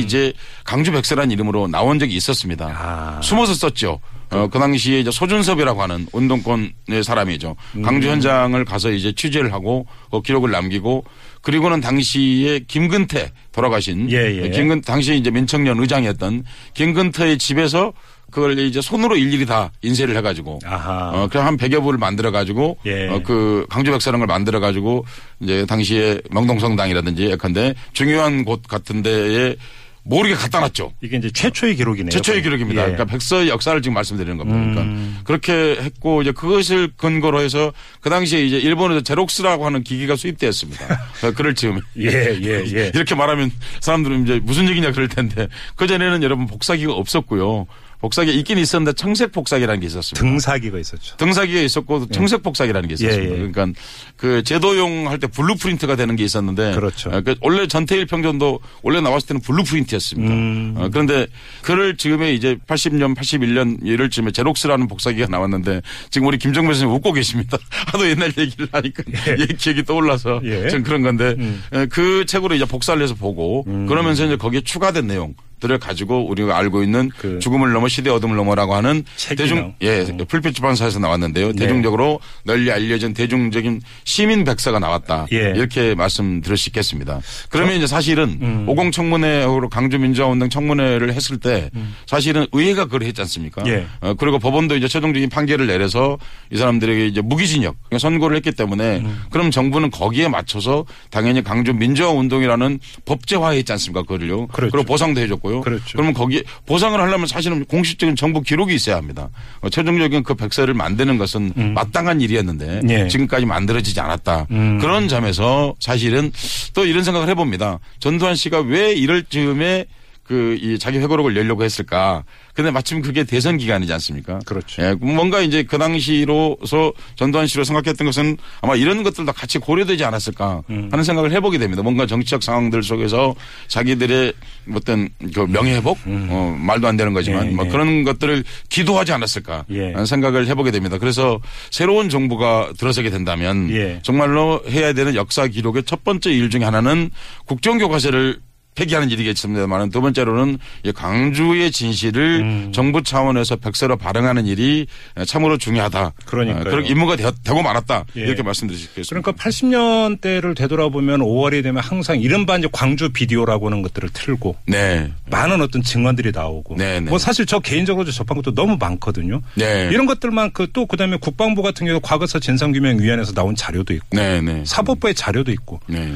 이제 0.00 0.32
광주 0.64 0.92
백서라는 0.92 1.30
이름으로 1.30 1.68
나온 1.68 1.98
적이 1.98 2.14
있었습니다. 2.16 2.66
음. 2.66 2.72
아. 2.76 3.20
숨어서 3.22 3.54
썼죠. 3.54 4.00
어, 4.34 4.48
그 4.48 4.58
당시에 4.58 5.00
이제 5.00 5.10
소준섭이라고 5.10 5.82
하는 5.82 6.06
운동권의 6.12 7.02
사람이죠. 7.02 7.56
음. 7.76 7.82
광주 7.82 8.08
현장을 8.08 8.64
가서 8.64 8.90
이제 8.90 9.12
취재를 9.12 9.52
하고 9.52 9.86
그 10.10 10.22
기록을 10.22 10.50
남기고 10.50 11.04
그리고는 11.42 11.80
당시에 11.80 12.60
김근태 12.66 13.30
돌아가신 13.52 14.10
예, 14.10 14.42
예. 14.42 14.50
김근 14.50 14.80
당시 14.80 15.14
이제 15.16 15.30
민청년 15.30 15.78
의장이었던 15.78 16.44
김근태의 16.72 17.38
집에서 17.38 17.92
그걸 18.30 18.58
이제 18.58 18.80
손으로 18.80 19.16
일일이 19.16 19.46
다 19.46 19.70
인쇄를 19.82 20.16
해가지고 20.16 20.58
아하. 20.64 21.12
어, 21.14 21.28
그냥 21.28 21.46
한 21.46 21.56
100여 21.56 21.82
부를 21.82 21.98
만들어가지고 21.98 22.78
예. 22.86 23.08
어, 23.08 23.20
그 23.22 23.64
강주백사라는 23.70 24.18
걸 24.18 24.26
만들어가지고 24.26 25.04
이제 25.40 25.64
당시에 25.66 26.20
명동성당이라든지 26.30 27.26
예컨대 27.30 27.74
중요한 27.92 28.44
곳 28.44 28.62
같은 28.66 29.02
데에 29.02 29.54
모르게 30.04 30.34
갖다 30.34 30.60
놨죠. 30.60 30.92
이게 31.00 31.16
이제 31.16 31.30
최초의 31.30 31.76
기록이네요. 31.76 32.10
최초의 32.10 32.42
기록입니다. 32.42 32.82
예. 32.82 32.84
그러니까 32.92 33.04
백서의 33.06 33.48
역사를 33.48 33.80
지금 33.80 33.94
말씀드리는 33.94 34.36
겁니다. 34.36 34.82
음. 34.82 35.20
그러니까 35.24 35.24
그렇게 35.24 35.82
했고 35.82 36.20
이제 36.22 36.32
그것을 36.32 36.92
근거로 36.96 37.40
해서 37.40 37.72
그 38.00 38.10
당시에 38.10 38.44
이제 38.44 38.58
일본에서 38.58 39.00
제록스라고 39.00 39.64
하는 39.64 39.82
기기가 39.82 40.14
수입되었습니다. 40.14 40.86
글을 41.34 41.54
지금 41.54 41.80
예, 41.98 42.08
예, 42.08 42.64
예. 42.74 42.92
이렇게 42.94 43.14
말하면 43.14 43.50
사람들은 43.80 44.24
이제 44.24 44.40
무슨 44.42 44.68
얘기냐 44.68 44.92
그럴 44.92 45.08
텐데 45.08 45.48
그 45.74 45.86
전에는 45.86 46.22
여러분 46.22 46.46
복사기가 46.46 46.92
없었고요. 46.92 47.66
복사기가 48.04 48.36
있긴 48.36 48.58
있었는데 48.58 48.92
청색 48.96 49.32
복사기라는 49.32 49.80
게 49.80 49.86
있었습니다. 49.86 50.20
등사기가 50.20 50.78
있었죠. 50.78 51.16
등사기가 51.16 51.60
있었고 51.62 52.06
청색 52.10 52.42
복사기라는 52.42 52.86
게 52.86 52.94
있었습니다. 52.94 53.34
예, 53.34 53.42
예. 53.44 53.50
그러니까 53.50 53.80
그 54.16 54.42
제도용 54.42 55.08
할 55.08 55.18
때 55.18 55.26
blueprint가 55.26 55.96
되는 55.96 56.16
게 56.16 56.24
있었는데 56.24 56.74
그렇죠. 56.74 57.08
어, 57.10 57.22
그 57.22 57.34
원래 57.40 57.66
전태일 57.66 58.04
평전도 58.06 58.60
원래 58.82 59.00
나왔을 59.00 59.28
때는 59.28 59.40
blueprint였습니다. 59.40 60.34
음. 60.34 60.74
어, 60.76 60.88
그런데 60.90 61.26
그를 61.62 61.96
지금의 61.96 62.34
이제 62.34 62.58
80년, 62.66 63.16
81년 63.16 63.78
이럴쯤에 63.86 64.32
제록스라는 64.32 64.86
복사기가 64.88 65.28
나왔는데 65.30 65.80
지금 66.10 66.26
우리 66.26 66.36
김정배 66.36 66.74
선생님 66.74 66.94
웃고 66.96 67.12
계십니다. 67.12 67.56
하도 67.86 68.06
옛날 68.08 68.32
얘기를 68.36 68.68
하니까 68.70 69.02
예. 69.28 69.46
기억이 69.56 69.84
떠올라서 69.84 70.42
예. 70.44 70.68
전 70.68 70.82
그런 70.82 71.00
건데 71.02 71.36
음. 71.38 71.62
어, 71.72 71.86
그 71.90 72.26
책으로 72.26 72.54
이제 72.54 72.66
복사를 72.66 73.00
해서 73.02 73.14
보고 73.14 73.64
그러면서 73.64 74.26
이제 74.26 74.36
거기에 74.36 74.60
추가된 74.60 75.06
내용. 75.06 75.34
들을 75.64 75.78
가지고 75.78 76.28
우리가 76.28 76.58
알고 76.58 76.82
있는 76.82 77.10
그 77.16 77.38
죽음을 77.38 77.72
넘어 77.72 77.88
시대 77.88 78.10
어둠을 78.10 78.36
넘어라고 78.36 78.74
하는 78.74 79.02
대중 79.34 79.74
예 79.80 80.04
풀빛 80.28 80.54
출판사에서 80.54 80.98
나왔는데요. 80.98 81.52
네. 81.52 81.54
대중적으로 81.54 82.20
널리 82.44 82.70
알려진 82.70 83.14
대중적인 83.14 83.80
시민 84.04 84.44
백서가 84.44 84.78
나왔다. 84.78 85.26
예. 85.32 85.54
이렇게 85.56 85.94
말씀드릴 85.94 86.58
수 86.58 86.68
있겠습니다. 86.68 87.20
그러면 87.48 87.76
이제 87.76 87.86
사실은 87.86 88.38
음. 88.42 88.68
오공 88.68 88.90
청문회로 88.90 89.70
강주 89.70 89.98
민주화운동 89.98 90.50
청문회를 90.50 91.14
했을 91.14 91.38
때 91.38 91.70
사실은 92.06 92.46
의회가 92.52 92.84
그걸 92.84 93.04
했지 93.04 93.22
않습니까? 93.22 93.62
음. 93.62 93.68
예. 93.68 93.86
어, 94.02 94.12
그리고 94.18 94.38
법원도 94.38 94.76
이제 94.76 94.86
최종적인 94.86 95.30
판결을 95.30 95.66
내려서 95.66 96.18
이 96.52 96.58
사람들에게 96.58 97.06
이제 97.06 97.22
무기징역 97.22 97.74
그러니까 97.84 97.98
선고를 98.00 98.36
했기 98.36 98.52
때문에 98.52 98.98
음. 98.98 99.22
그럼 99.30 99.50
정부는 99.50 99.90
거기에 99.90 100.28
맞춰서 100.28 100.84
당연히 101.10 101.42
강주 101.42 101.72
민주화 101.72 102.10
운동이라는 102.10 102.80
법제화했지 103.06 103.72
않습니까? 103.72 104.02
그걸요. 104.02 104.48
그렇죠. 104.48 104.76
리고 104.76 104.86
보상도 104.86 105.22
해줬고요. 105.22 105.53
그렇죠. 105.60 105.84
그러면 105.92 106.14
거기 106.14 106.42
보상을 106.66 106.98
하려면 106.98 107.26
사실은 107.26 107.64
공식적인 107.64 108.16
정부 108.16 108.40
기록이 108.40 108.74
있어야 108.74 108.96
합니다. 108.96 109.28
어, 109.60 109.68
최종적인 109.68 110.22
그 110.22 110.34
백서를 110.34 110.74
만드는 110.74 111.18
것은 111.18 111.52
마땅한 111.74 112.20
일이었는데 112.20 112.80
음. 112.84 112.90
예. 112.90 113.08
지금까지 113.08 113.46
만들어지지 113.46 113.98
않았다. 114.00 114.46
음. 114.50 114.78
그런 114.78 115.08
점에서 115.08 115.74
사실은 115.80 116.32
또 116.74 116.84
이런 116.84 117.04
생각을 117.04 117.28
해봅니다. 117.28 117.78
전두환 117.98 118.34
씨가 118.34 118.60
왜 118.60 118.92
이럴 118.92 119.24
즈음에 119.24 119.86
그 120.24 120.58
이 120.60 120.78
자기 120.78 120.98
회고록을 120.98 121.34
내려고 121.34 121.64
했을까? 121.64 122.24
근데 122.54 122.70
마침 122.70 123.02
그게 123.02 123.24
대선 123.24 123.58
기간이지 123.58 123.92
않습니까? 123.94 124.38
그렇죠. 124.46 124.82
예, 124.82 124.94
뭔가 124.94 125.40
이제 125.40 125.64
그 125.64 125.76
당시로서 125.76 126.92
전두환 127.16 127.48
씨로 127.48 127.64
생각했던 127.64 128.06
것은 128.06 128.36
아마 128.60 128.76
이런 128.76 129.02
것들도 129.02 129.32
같이 129.32 129.58
고려되지 129.58 130.04
않았을까 130.04 130.62
음. 130.70 130.88
하는 130.90 131.02
생각을 131.02 131.32
해보게 131.32 131.58
됩니다. 131.58 131.82
뭔가 131.82 132.06
정치적 132.06 132.44
상황들 132.44 132.84
속에서 132.84 133.34
자기들의 133.66 134.32
어떤 134.72 135.08
그 135.34 135.40
명예회복 135.40 135.98
어, 136.06 136.56
말도 136.58 136.86
안 136.86 136.96
되는 136.96 137.12
거지만 137.12 137.46
음. 137.46 137.50
예, 137.50 137.54
뭐 137.54 137.66
예. 137.66 137.70
그런 137.70 138.04
것들을 138.04 138.44
기도하지 138.68 139.12
않았을까 139.12 139.64
예. 139.70 139.90
하는 139.90 140.06
생각을 140.06 140.46
해보게 140.46 140.70
됩니다. 140.70 140.98
그래서 140.98 141.40
새로운 141.72 142.08
정부가 142.08 142.72
들어서게 142.78 143.10
된다면 143.10 143.68
예. 143.72 143.98
정말로 144.02 144.62
해야 144.68 144.92
되는 144.92 145.16
역사 145.16 145.48
기록의 145.48 145.82
첫 145.84 146.04
번째 146.04 146.30
일 146.30 146.50
중에 146.50 146.62
하나는 146.62 147.10
국정교과서를 147.46 148.38
폐기하는 148.74 149.10
일이겠습니다만 149.10 149.90
두 149.90 150.00
번째로는 150.00 150.58
이 150.82 150.92
강주의 150.92 151.70
진실을 151.70 152.40
음. 152.40 152.72
정부 152.72 153.02
차원에서 153.02 153.56
백서로 153.56 153.96
발행하는 153.96 154.46
일이 154.46 154.86
참으로 155.26 155.56
중요하다. 155.58 156.12
그러니까요. 156.26 156.60
어, 156.62 156.64
그런 156.64 156.86
임무가 156.86 157.16
되어- 157.16 157.32
되고 157.44 157.62
말았다. 157.62 158.04
예. 158.16 158.20
이렇게 158.20 158.42
말씀드릴 158.42 158.78
수 158.80 158.86
있겠습니다. 158.88 159.20
그러니까 159.22 159.42
80년대를 159.42 160.56
되돌아보면 160.56 161.20
5월이 161.20 161.62
되면 161.62 161.82
항상 161.82 162.20
이른바 162.20 162.56
이제 162.56 162.68
광주 162.72 163.10
비디오라고 163.10 163.66
하는 163.66 163.82
것들을 163.82 164.08
틀고 164.12 164.56
네. 164.66 165.10
많은 165.30 165.60
어떤 165.62 165.82
증언들이 165.82 166.32
나오고 166.32 166.76
네, 166.76 167.00
네. 167.00 167.08
뭐 167.08 167.18
사실 167.18 167.46
저 167.46 167.60
개인적으로 167.60 168.10
접한 168.10 168.36
것도 168.36 168.54
너무 168.54 168.76
많거든요. 168.78 169.40
네. 169.54 169.88
이런 169.92 170.06
것들만 170.06 170.52
그 170.52 170.64
또 170.74 170.86
그다음에 170.86 171.16
국방부 171.20 171.62
같은 171.62 171.86
경우 171.86 172.00
과거사 172.02 172.40
진상규명위원회에서 172.40 173.32
나온 173.32 173.54
자료도 173.54 173.94
있고 173.94 174.06
네, 174.10 174.40
네. 174.40 174.64
사법부의 174.66 175.14
자료도 175.14 175.52
있고 175.52 175.78
네. 175.86 176.12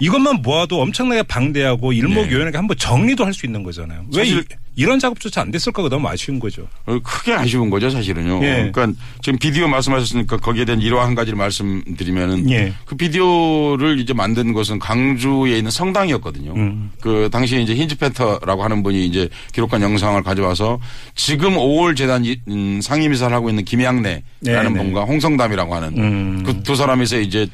이것만 0.00 0.42
모아도 0.42 0.80
엄청나게 0.80 1.22
방대하고 1.24 1.92
일목요연하게 1.92 2.56
한번 2.56 2.76
정리도 2.76 3.24
할 3.24 3.32
수 3.32 3.46
있는 3.46 3.62
거잖아요. 3.62 4.04
왜 4.14 4.22
네. 4.22 4.30
사실- 4.30 4.44
이, 4.76 4.84
런 4.84 5.00
작업조차 5.00 5.40
안 5.40 5.50
됐을까가 5.50 5.88
너무 5.88 6.06
아쉬운 6.08 6.38
거죠. 6.38 6.68
어, 6.86 6.96
크게 7.02 7.32
아쉬운 7.32 7.68
거죠, 7.68 7.90
사실은요. 7.90 8.38
예. 8.44 8.70
그러니까 8.72 8.92
지금 9.22 9.36
비디오 9.38 9.66
말씀하셨으니까 9.66 10.36
거기에 10.36 10.64
대한 10.64 10.80
일화 10.80 11.04
한 11.04 11.16
가지를 11.16 11.36
말씀드리면은 11.36 12.48
예. 12.50 12.72
그 12.84 12.94
비디오를 12.94 13.98
이제 13.98 14.12
만든 14.12 14.52
것은 14.52 14.78
강주에 14.78 15.56
있는 15.58 15.70
성당이었거든요. 15.72 16.52
음. 16.54 16.92
그 17.00 17.28
당시에 17.32 17.60
이제 17.60 17.74
힌즈펜터라고 17.74 18.62
하는 18.62 18.84
분이 18.84 19.04
이제 19.04 19.28
기록한 19.52 19.82
영상을 19.82 20.22
가져와서 20.22 20.78
지금 21.16 21.54
5월 21.56 21.96
재단 21.96 22.24
이- 22.24 22.38
음, 22.48 22.80
상임이사를 22.80 23.34
하고 23.34 23.48
있는 23.50 23.64
김양래라는 23.64 24.22
네, 24.42 24.62
네. 24.62 24.68
분과 24.70 25.02
홍성담이라고 25.04 25.74
하는 25.74 25.98
음. 25.98 26.42
그두 26.44 26.76
사람이서 26.76 27.18
이제 27.18 27.48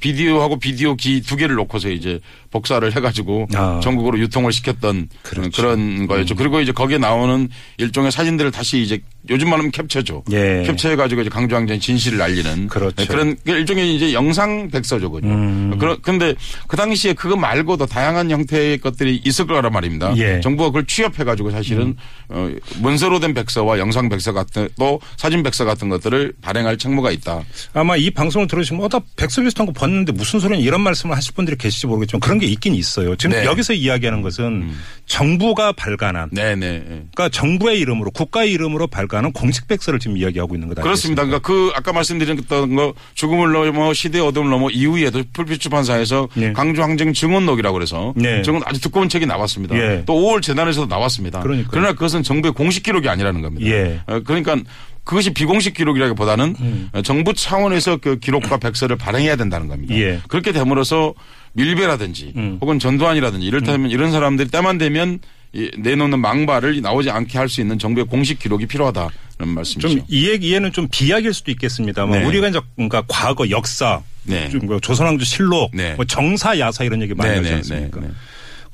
비디오하고 0.00 0.58
비디오 0.58 0.96
기 0.96 1.20
두 1.22 1.36
개를 1.36 1.54
놓고서 1.56 1.88
이제 1.90 2.20
복사를 2.54 2.94
해가지고 2.94 3.48
아. 3.54 3.80
전국으로 3.82 4.16
유통을 4.20 4.52
시켰던 4.52 5.08
그렇죠. 5.22 5.50
그런 5.50 6.06
거였죠. 6.06 6.36
그리고 6.36 6.60
이제 6.60 6.70
거기에 6.70 6.98
나오는 6.98 7.48
일종의 7.78 8.12
사진들을 8.12 8.52
다시 8.52 8.80
이제 8.80 9.00
요즘 9.28 9.50
말하면 9.50 9.72
캡처죠. 9.72 10.22
예. 10.30 10.62
캡처해가지고 10.64 11.22
이제 11.22 11.30
광주항쟁 11.30 11.80
진실을 11.80 12.22
알리는 12.22 12.68
그렇죠. 12.68 12.94
네, 12.94 13.06
그런 13.06 13.36
일종의 13.44 13.96
이제 13.96 14.12
영상 14.12 14.68
백서죠, 14.70 15.10
그죠. 15.10 15.26
음. 15.26 15.76
그런 15.78 16.00
근데 16.02 16.34
그 16.68 16.76
당시에 16.76 17.14
그거 17.14 17.34
말고도 17.34 17.86
다양한 17.86 18.30
형태의 18.30 18.78
것들이 18.78 19.20
있을 19.24 19.46
거란 19.46 19.72
말입니다. 19.72 20.16
예. 20.18 20.36
음. 20.36 20.40
정부가 20.40 20.68
그걸 20.68 20.86
취합해가지고 20.86 21.50
사실은 21.50 21.96
어, 22.28 22.50
문서로 22.80 23.18
된 23.18 23.34
백서와 23.34 23.80
영상 23.80 24.08
백서 24.08 24.32
같은 24.32 24.68
또 24.78 25.00
사진 25.16 25.42
백서 25.42 25.64
같은 25.64 25.88
것들을 25.88 26.34
발행할 26.40 26.76
책무가 26.78 27.10
있다. 27.10 27.42
아마 27.72 27.96
이 27.96 28.10
방송을 28.10 28.46
들으시면 28.46 28.84
어, 28.84 28.88
나 28.88 29.00
백서 29.16 29.42
비슷한 29.42 29.66
거 29.66 29.72
봤는데 29.72 30.12
무슨 30.12 30.38
소리냐 30.38 30.60
이런 30.60 30.82
말씀을 30.82 31.16
하실 31.16 31.34
분들이 31.34 31.56
계실지 31.56 31.88
모르겠지만 31.88 32.20
그런 32.20 32.38
게 32.38 32.43
있긴 32.44 32.74
있어요. 32.74 33.16
지금 33.16 33.36
네. 33.36 33.42
음. 33.42 33.46
여기서 33.46 33.72
이야기하는 33.72 34.22
것은 34.22 34.70
정부가 35.06 35.72
발간한 35.72 36.30
네네. 36.32 36.82
그러니까 36.86 37.28
정부의 37.28 37.78
이름으로 37.80 38.10
국가의 38.10 38.52
이름으로 38.52 38.86
발간한 38.86 39.32
공식 39.32 39.68
백서를 39.68 39.98
지금 39.98 40.16
이야기하고 40.16 40.54
있는 40.54 40.68
거다. 40.68 40.82
그렇습니다. 40.82 41.24
그러니까 41.24 41.46
그 41.46 41.70
아까 41.74 41.92
말씀드렸던 41.92 42.74
거 42.74 42.94
죽음을 43.14 43.52
넘어 43.52 43.92
시대 43.92 44.20
어둠을 44.20 44.50
넘어 44.50 44.70
이후에도 44.70 45.22
풀빛 45.32 45.60
출판사에서 45.60 46.28
네. 46.34 46.52
광주 46.52 46.82
항쟁 46.82 47.12
증언록이라고 47.12 47.74
그래서 47.74 48.14
네. 48.16 48.42
증언 48.42 48.62
아주 48.64 48.80
두꺼운 48.80 49.08
책이 49.08 49.26
나왔습니다. 49.26 49.76
예. 49.76 50.02
또 50.06 50.14
5월 50.14 50.42
재단에서도 50.42 50.86
나왔습니다. 50.86 51.40
그러니까요. 51.40 51.70
그러나 51.70 51.92
그것은 51.92 52.22
정부의 52.22 52.52
공식 52.54 52.82
기록이 52.82 53.08
아니라는 53.08 53.42
겁니다. 53.42 53.66
예. 53.66 54.00
어, 54.06 54.20
그러니까 54.24 54.56
그것이 55.04 55.34
비공식 55.34 55.74
기록이라기보다는 55.74 56.56
음. 56.58 56.88
어, 56.92 57.02
정부 57.02 57.34
차원에서 57.34 57.98
그 57.98 58.18
기록과 58.18 58.56
백서를 58.56 58.96
발행해야 58.96 59.36
된다는 59.36 59.68
겁니다. 59.68 59.94
예. 59.94 60.20
그렇게 60.28 60.52
됨으로써 60.52 61.14
밀배라든지 61.54 62.32
음. 62.36 62.58
혹은 62.60 62.78
전두환이라든지 62.78 63.46
이를테면 63.46 63.90
이런 63.90 64.12
사람들이 64.12 64.48
때만 64.50 64.78
되면 64.78 65.18
이 65.52 65.70
내놓는 65.78 66.18
망발을 66.18 66.80
나오지 66.80 67.10
않게 67.10 67.38
할 67.38 67.48
수 67.48 67.60
있는 67.60 67.78
정부의 67.78 68.06
공식 68.06 68.38
기록이 68.40 68.66
필요하다는 68.66 69.12
말씀이죠. 69.54 69.88
좀 69.88 70.04
이 70.08 70.28
얘기에는 70.28 70.72
좀 70.72 70.88
비약일 70.90 71.32
수도 71.32 71.50
있겠습니다만 71.52 72.20
네. 72.20 72.24
우리가 72.26 72.48
이제 72.48 72.60
그러니까 72.74 73.04
과거 73.06 73.48
역사, 73.50 74.02
네. 74.24 74.48
좀뭐 74.50 74.80
조선왕조 74.80 75.24
실록, 75.24 75.70
네. 75.72 75.94
뭐 75.94 76.04
정사 76.04 76.58
야사 76.58 76.82
이런 76.82 77.00
얘기 77.02 77.14
많이 77.14 77.30
네, 77.30 77.36
하지 77.36 77.48
네, 77.50 77.54
않습니까? 77.56 78.00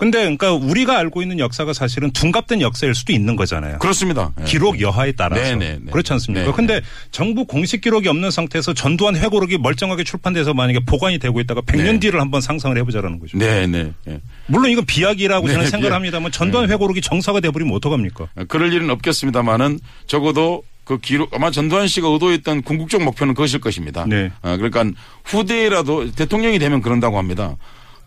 네, 0.00 0.10
네. 0.10 0.10
근데 0.10 0.36
그러니까 0.36 0.52
우리가 0.52 0.98
알고 0.98 1.22
있는 1.22 1.38
역사가 1.38 1.72
사실은 1.72 2.10
둔갑된 2.10 2.60
역사일 2.60 2.94
수도 2.94 3.12
있는 3.12 3.36
거잖아요. 3.36 3.78
그렇습니다. 3.78 4.32
예. 4.40 4.44
기록 4.44 4.80
여하에 4.80 5.12
따라서 5.12 5.42
네, 5.42 5.54
네, 5.54 5.78
네. 5.82 5.90
그렇지 5.90 6.12
않습니까? 6.14 6.46
네, 6.46 6.52
근데 6.52 6.80
정부 7.10 7.44
공식 7.44 7.80
기록이 7.80 8.08
없는 8.08 8.30
상태에서 8.30 8.72
전두환 8.74 9.16
회고록이 9.16 9.58
멀쩡하게 9.58 10.04
출판돼서 10.04 10.54
만약에 10.54 10.80
보관이 10.86 11.18
되고 11.18 11.38
있다가 11.40 11.60
100년 11.62 11.92
네. 11.94 12.00
뒤를 12.00 12.20
한번 12.20 12.40
상상을 12.40 12.76
해보자라는 12.78 13.20
거죠. 13.20 13.38
네, 13.38 13.66
네. 13.66 13.92
예. 14.08 14.20
물론 14.46 14.70
이건 14.70 14.86
비약이라고 14.86 15.46
네, 15.46 15.52
저는 15.52 15.66
생각을 15.66 15.90
비약. 15.90 15.96
합니다만 15.96 16.32
전두환 16.32 16.70
회고록이 16.70 17.00
정사가 17.00 17.40
돼버리면 17.40 17.74
어떡합니까? 17.76 18.28
그럴 18.48 18.72
일은 18.72 18.90
없겠습니다만은 18.90 19.80
적어도 20.06 20.62
그 20.84 20.98
기록 20.98 21.32
아마 21.32 21.50
전두환 21.52 21.86
씨가 21.86 22.08
의도했던 22.08 22.62
궁극적 22.62 23.02
목표는 23.02 23.34
그것일 23.34 23.60
것입니다. 23.60 24.06
네. 24.08 24.32
어, 24.42 24.56
그러니까 24.56 24.84
후대라도 25.24 26.10
대통령이 26.10 26.58
되면 26.58 26.82
그런다고 26.82 27.16
합니다. 27.16 27.56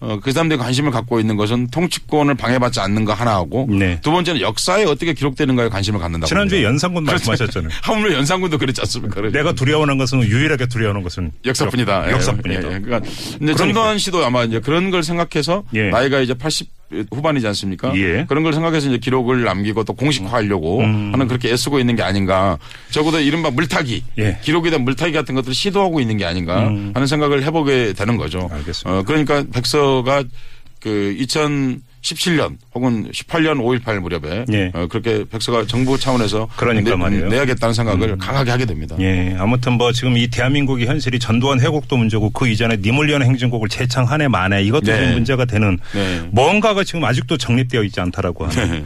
어, 0.05 0.19
그 0.21 0.33
사람들이 0.33 0.59
관심을 0.59 0.91
갖고 0.91 1.21
있는 1.21 1.37
것은 1.37 1.67
통치권을 1.67 2.35
방해받지 2.35 2.81
않는 2.81 3.05
거 3.05 3.13
하나하고 3.13 3.67
네. 3.69 4.01
두 4.01 4.11
번째는 4.11 4.41
역사에 4.41 4.83
어떻게 4.83 5.13
기록되는가에 5.13 5.69
관심을 5.69 5.97
갖는다고 5.97 6.27
지난주에 6.27 6.57
합니다. 6.57 6.69
연산군 6.71 7.05
그렇죠. 7.05 7.29
말씀하셨잖아요. 7.31 7.69
하물며 7.83 8.15
연산군도 8.17 8.57
그랬지 8.57 8.81
않습니까? 8.81 9.15
그래서 9.15 9.37
내가 9.37 9.53
두려워하는 9.53 9.97
것은 9.97 10.21
유일하게 10.23 10.65
두려워하는 10.65 11.03
것은 11.03 11.31
역사뿐이다. 11.45 12.07
역- 12.09 12.11
역사뿐이다. 12.15 12.51
예, 12.63 12.75
예. 12.75 12.79
그러니까 12.79 12.99
근데 13.39 13.55
전두환 13.55 13.97
씨도 13.97 14.25
아마 14.25 14.43
이제 14.43 14.59
그런 14.59 14.91
걸 14.91 15.03
생각해서 15.03 15.63
예. 15.73 15.89
나이가 15.89 16.19
이제 16.19 16.33
80 16.33 16.67
후반이지 17.11 17.47
않습니까? 17.47 17.95
예. 17.97 18.25
그런 18.27 18.43
걸 18.43 18.53
생각해서 18.53 18.89
이제 18.89 18.97
기록을 18.97 19.43
남기고 19.43 19.83
또 19.83 19.93
공식화하려고 19.93 20.79
음. 20.81 21.11
하는 21.13 21.27
그렇게 21.27 21.51
애쓰고 21.51 21.79
있는 21.79 21.95
게 21.95 22.03
아닌가. 22.03 22.57
적어도 22.91 23.19
이른바 23.19 23.49
물타기, 23.49 24.03
예. 24.19 24.39
기록에 24.41 24.69
대한 24.69 24.83
물타기 24.83 25.13
같은 25.13 25.35
것들을 25.35 25.53
시도하고 25.53 25.99
있는 25.99 26.17
게 26.17 26.25
아닌가 26.25 26.65
하는 26.65 27.07
생각을 27.07 27.43
해보게 27.43 27.93
되는 27.93 28.17
거죠. 28.17 28.47
음. 28.51 28.57
알겠습니다. 28.57 28.99
어, 28.99 29.03
그러니까 29.03 29.43
백서가 29.51 30.23
그 30.79 31.15
17년 32.03 32.57
혹은 32.75 33.09
18년 33.11 33.81
5.18 33.81 33.99
무렵에 33.99 34.45
예. 34.51 34.71
어, 34.73 34.87
그렇게 34.87 35.23
백서가 35.29 35.65
정부 35.65 35.97
차원에서 35.97 36.49
그러니까 36.57 36.95
내. 37.09 37.21
음. 37.21 37.29
내야겠다는 37.29 37.73
생각을 37.73 38.17
강하게 38.17 38.51
하게 38.51 38.65
됩니다. 38.65 38.95
예, 38.99 39.35
아무튼 39.39 39.73
뭐 39.73 39.91
지금 39.91 40.17
이 40.17 40.27
대한민국의 40.27 40.87
현실이 40.87 41.19
전두환 41.19 41.59
회곡도 41.61 41.95
문제고 41.97 42.29
그 42.29 42.47
이전에 42.47 42.77
니물리언 42.77 43.23
행진곡을 43.23 43.69
재창 43.69 44.05
한해 44.05 44.27
만에 44.27 44.63
이것도 44.63 44.91
네. 44.91 44.99
좀 44.99 45.13
문제가 45.13 45.45
되는 45.45 45.79
네. 45.93 46.21
뭔가가 46.31 46.83
지금 46.83 47.05
아직도 47.05 47.37
정립되어 47.37 47.83
있지 47.83 48.01
않다라고 48.01 48.45
하는 48.47 48.71
네. 48.71 48.85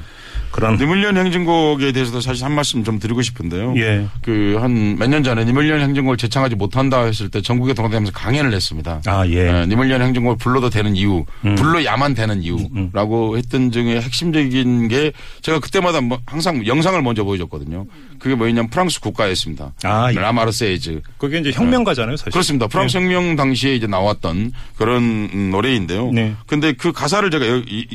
그런 0.58 0.76
님을 0.76 0.98
위한 0.98 1.16
행진곡에 1.18 1.92
대해서도 1.92 2.20
사실 2.20 2.44
한 2.44 2.52
말씀 2.54 2.84
좀 2.84 2.98
드리고 2.98 3.22
싶은데요. 3.22 3.76
예. 3.78 4.08
그 4.24 4.58
한 4.60 4.98
몇 4.98 5.08
년 5.08 5.22
전에 5.22 5.46
님을 5.46 5.64
위한 5.64 5.80
행진곡을 5.82 6.18
재창하지 6.18 6.56
못한다 6.56 7.04
했을 7.04 7.30
때 7.30 7.44
전국에 7.44 7.76
동원되면서 7.76 8.12
강연을 8.12 8.54
했습니다. 8.54 9.00
아, 9.06 9.28
예. 9.28 9.50
음. 9.52 9.56
예, 9.56 9.66
님을 9.68 9.86
위한 9.86 10.02
행진곡을 10.02 10.38
불러도 10.38 10.72
되는 10.72 10.96
이유, 10.96 11.26
불러야만 11.44 12.16
되는 12.16 12.42
이유라고 12.42 13.38
했던 13.38 13.70
중에 13.72 14.02
핵심적인 14.02 14.88
게 14.88 15.12
제가 15.44 15.60
그때마다 15.60 16.02
뭐 16.02 16.18
항상 16.26 16.66
영상을 16.66 17.00
먼저 17.04 17.24
보여줬거든요. 17.24 17.86
그게 18.18 18.34
뭐였냐면 18.34 18.72
프랑스 18.72 19.00
국가였습니다. 19.00 19.74
아, 19.84 20.12
예. 20.12 20.16
La 20.16 20.27
Marseillaise. 20.27 21.02
그게 21.20 21.38
이제 21.38 21.52
혁명가잖아요, 21.52 22.18
사실. 22.18 22.32
그렇습니다. 22.32 22.66
프랑스 22.66 22.98
혁명 22.98 23.36
당시에 23.36 23.76
이제 23.76 23.86
나왔던 23.86 24.54
그런 24.76 25.30
음, 25.32 25.50
노래인데요. 25.52 26.12
네. 26.12 26.34
근데 26.48 26.74
그 26.74 26.92
가사를 26.92 27.30
제가 27.30 27.46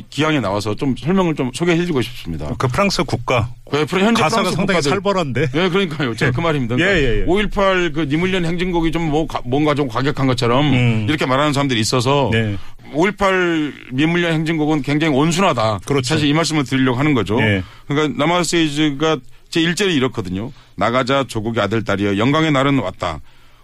기항에 0.09 0.39
나와서 0.39 0.75
좀 0.75 0.95
설명을 0.97 1.35
좀 1.35 1.51
소개해드리고 1.53 2.01
싶습니다. 2.01 2.52
그 2.57 2.67
프랑스 2.67 3.03
국가 3.03 3.49
그 3.69 3.85
프랑- 3.85 4.05
현재 4.07 4.21
가사가 4.23 4.41
프랑스 4.43 4.55
상당히 4.57 4.79
국가들- 4.79 4.89
살벌한데. 4.89 5.41
예, 5.53 5.69
그러니까요. 5.69 6.15
제가 6.15 6.31
그 6.31 6.41
말입니다. 6.41 6.77
예, 6.79 6.83
예, 6.83 7.19
예. 7.21 7.25
5.18 7.25 7.93
그 7.93 8.01
니물련 8.01 8.45
행진곡이 8.45 8.91
좀 8.91 9.09
뭐 9.09 9.27
뭔가 9.45 9.73
좀 9.75 9.87
과격한 9.87 10.27
것처럼 10.27 10.73
음. 10.73 11.05
이렇게 11.09 11.25
말하는 11.25 11.53
사람들이 11.53 11.79
있어서 11.79 12.29
네. 12.31 12.55
5.18 12.93 13.73
니물련 13.93 14.33
행진곡은 14.33 14.81
굉장히 14.83 15.15
온순하다. 15.15 15.79
그렇죠. 15.85 16.13
사실 16.15 16.27
이 16.27 16.33
말씀을 16.33 16.63
드리려고 16.63 16.97
하는 16.97 17.13
거죠. 17.13 17.39
예. 17.41 17.63
그러니까 17.87 18.17
남아세이즈가 18.23 19.17
제 19.49 19.59
1절이 19.61 19.95
이렇거든요. 19.95 20.51
나가자 20.75 21.25
조국의 21.27 21.61
아들 21.63 21.83
딸이여 21.83 22.17
영광의 22.17 22.51
날은 22.51 22.79
왔다. 22.79 23.19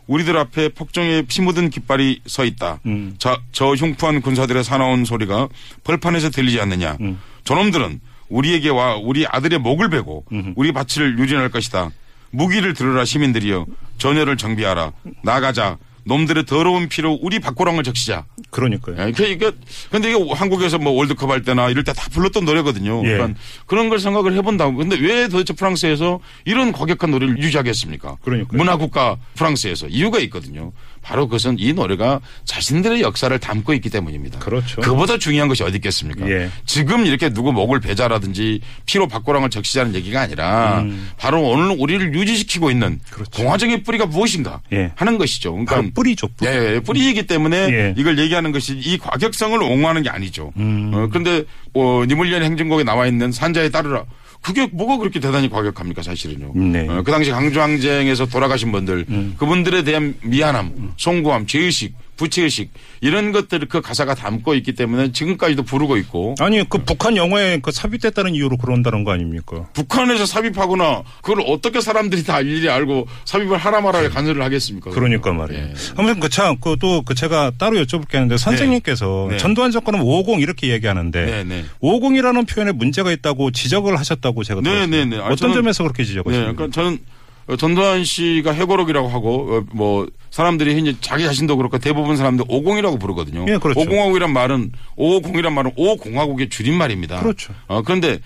우리들 0.08 0.36
앞에 0.38 0.70
폭정에 0.70 1.22
피 1.28 1.42
묻은 1.42 1.70
깃발이 1.70 2.22
서 2.26 2.44
있다. 2.44 2.80
음. 2.88 3.14
저, 3.20 3.40
저 3.52 3.74
흉포한 3.76 4.22
군사들의 4.22 4.64
사나운 4.64 5.06
소리가 5.06 5.48
벌판에서 5.84 6.32
들리지 6.32 6.60
않느냐. 6.60 6.98
음. 7.02 7.20
저놈들은 7.44 8.00
우리에게 8.30 8.70
와 8.70 8.96
우리 8.96 9.26
아들의 9.28 9.60
목을 9.60 9.90
베고 9.90 10.26
우리 10.56 10.72
밭을 10.72 11.18
유린할 11.20 11.50
것이다. 11.50 11.90
무기를 12.32 12.74
들으라 12.74 13.06
시민들이여 13.06 13.66
전열을 13.98 14.38
정비하라. 14.38 14.92
나가자. 15.24 15.78
놈들의 16.06 16.46
더러운 16.46 16.88
피로 16.88 17.20
우리 17.22 17.38
박고랑을 17.40 17.84
적시자. 17.84 18.26
그러니까요. 18.50 18.96
예, 19.00 19.12
그러니까 19.12 19.52
근데 19.92 20.10
이게 20.12 20.34
한국에서 20.34 20.80
뭐 20.80 20.94
월드컵 20.94 21.30
할 21.30 21.44
때나 21.44 21.70
이럴 21.70 21.84
때 21.84 21.94
다 21.94 22.08
불렀던 22.10 22.46
노래거든요. 22.46 23.02
예. 23.06 23.10
그러니까 23.12 23.40
그런 23.68 23.90
걸 23.90 24.00
생각을 24.00 24.34
해본다고. 24.34 24.76
근데 24.78 24.96
왜 24.98 25.28
도대체 25.28 25.54
프랑스에서 25.54 26.20
이런 26.46 26.72
과격한 26.72 27.12
노래를 27.12 27.38
유지하겠습니까? 27.38 28.18
그러니까요. 28.24 28.58
문화국가 28.58 29.18
프랑스에서 29.36 29.88
이유가 29.88 30.18
있거든요. 30.20 30.72
바로 31.02 31.28
그것은 31.28 31.58
이 31.60 31.74
노래가 31.74 32.20
자신들의 32.46 33.02
역사를 33.02 33.38
담고 33.38 33.74
있기 33.76 33.90
때문입니다. 33.90 34.40
그렇죠. 34.40 34.82
그보다 34.82 35.18
중요한 35.18 35.48
것이 35.48 35.64
어디 35.64 35.78
있겠습니까? 35.78 36.30
예. 36.30 36.50
지금 36.66 37.06
이렇게 37.06 37.30
누구 37.30 37.52
목을 37.52 37.80
베자라든지 37.80 38.62
피로 38.86 39.08
박고랑을 39.08 39.50
적시자는 39.50 39.96
얘기가 39.96 40.22
아니라 40.22 40.86
바로 41.18 41.42
오늘 41.42 41.76
우리를 41.80 42.14
유지시키고 42.14 42.72
있는 42.72 42.88
음. 42.88 43.00
그렇죠. 43.10 43.32
공화정의 43.32 43.84
뿌리가 43.84 44.06
무엇인가 44.06 44.62
예. 44.74 44.92
하는 44.96 45.18
것이죠. 45.18 45.54
그러니까 45.54 45.82
뿌리죠. 45.94 46.28
뿌리. 46.30 46.50
예, 46.50 46.76
예, 46.76 46.80
뿌리이기 46.80 47.28
때문에 47.28 47.58
예. 47.58 47.94
이걸 47.98 48.18
얘기하는 48.20 48.52
것이 48.52 48.78
이 48.78 48.98
과격성을 48.98 49.62
옹호하는 49.62 50.04
게 50.04 50.10
아니죠. 50.10 50.52
음. 50.58 50.92
어, 50.94 51.08
그런데 51.10 51.44
어, 51.74 52.04
니물리안 52.08 52.44
행진곡에 52.44 52.84
나와 52.84 53.08
있는 53.08 53.32
산자에 53.32 53.70
따르라. 53.70 54.04
그게 54.42 54.68
뭐가 54.72 54.98
그렇게 54.98 55.20
대단히 55.20 55.50
과격합니까 55.50 56.02
사실은요. 56.02 56.54
네. 56.56 56.82
음. 56.88 56.90
어, 56.90 57.04
그 57.04 57.12
당시 57.12 57.32
강주항쟁에서 57.32 58.28
돌아가신 58.28 58.72
분들 58.72 59.06
그분들에 59.38 59.84
대한 59.84 60.16
미안함, 60.24 60.94
송구함, 60.98 61.46
죄의식, 61.46 61.94
부채의식 62.20 62.72
이런 63.00 63.32
것들을 63.32 63.70
그 63.70 63.82
가사가 63.82 64.14
담고 64.14 64.54
있기 64.56 64.74
때문에 64.74 65.14
지금까지도 65.14 65.64
부르고 65.64 65.96
있고 65.98 66.36
아니 66.40 66.68
그 66.68 66.80
북한 66.80 67.16
영화에 67.16 67.60
그 67.62 67.72
삽입됐다는 67.72 68.36
이유로 68.36 68.58
그런다는 68.58 69.06
거 69.06 69.12
아닙니까? 69.12 69.68
북한에서 69.74 70.26
삽입하거나 70.26 71.04
그걸 71.22 71.46
어떻게 71.48 71.80
사람들이 71.80 72.26
다 72.26 72.42
일일이 72.42 72.70
알고 72.70 73.08
삽입을 73.24 73.58
하라 73.58 73.80
말아야 73.80 74.10
간섭을 74.10 74.42
하겠습니까? 74.42 74.92
그러니까 74.92 75.32
말이에요. 75.32 75.64
예. 75.64 75.74
아무튼 75.96 76.20
그참 76.20 76.58
그또 76.60 77.04
그 77.04 77.16
제가 77.16 77.54
따로 77.58 77.78
여쭤볼 77.78 78.10
게 78.10 78.18
있는데 78.18 78.36
선생님께서 78.38 79.28
네. 79.32 79.38
전두환 79.38 79.72
정권은 79.72 80.02
550 80.02 80.42
이렇게 80.42 80.70
얘기하는데 80.72 81.26
네, 81.26 81.44
네. 81.46 81.66
550이라는 81.82 82.48
표현에 82.50 82.74
문제가 82.74 83.12
있다고 83.12 83.52
지적을 83.52 83.98
하셨다고 83.98 84.44
제가 84.44 84.60
네, 84.60 84.70
들었습니다. 84.70 84.98
네, 84.98 85.06
네. 85.06 85.18
어떤 85.18 85.54
점에서 85.54 85.84
그렇게 85.84 86.04
네, 86.04 86.10
지적하십니까? 86.10 86.54
그러니까 86.54 86.74
저는 86.74 87.00
어, 87.00 87.19
전두환 87.58 88.04
씨가 88.04 88.52
해고록이라고 88.52 89.08
하고 89.08 89.56
어, 89.58 89.64
뭐 89.74 90.08
사람들이 90.30 90.78
이제 90.80 90.96
자기 91.02 91.24
자신도 91.24 91.58
그렇고 91.58 91.78
대부분 91.80 92.16
사람들 92.18 92.46
50이라고 92.46 93.00
부르거든요. 93.00 93.46
예, 93.48 93.58
그렇죠. 93.58 93.80
5공화국이란 93.80 94.32
말은 94.32 94.72
550이란 94.98 95.52
말은 95.54 95.72
5공화국의 95.76 96.52
줄임말입니다. 96.52 97.22
그렇죠. 97.22 97.54
어, 97.68 97.82
그런데 97.82 98.14
어, 98.14 98.18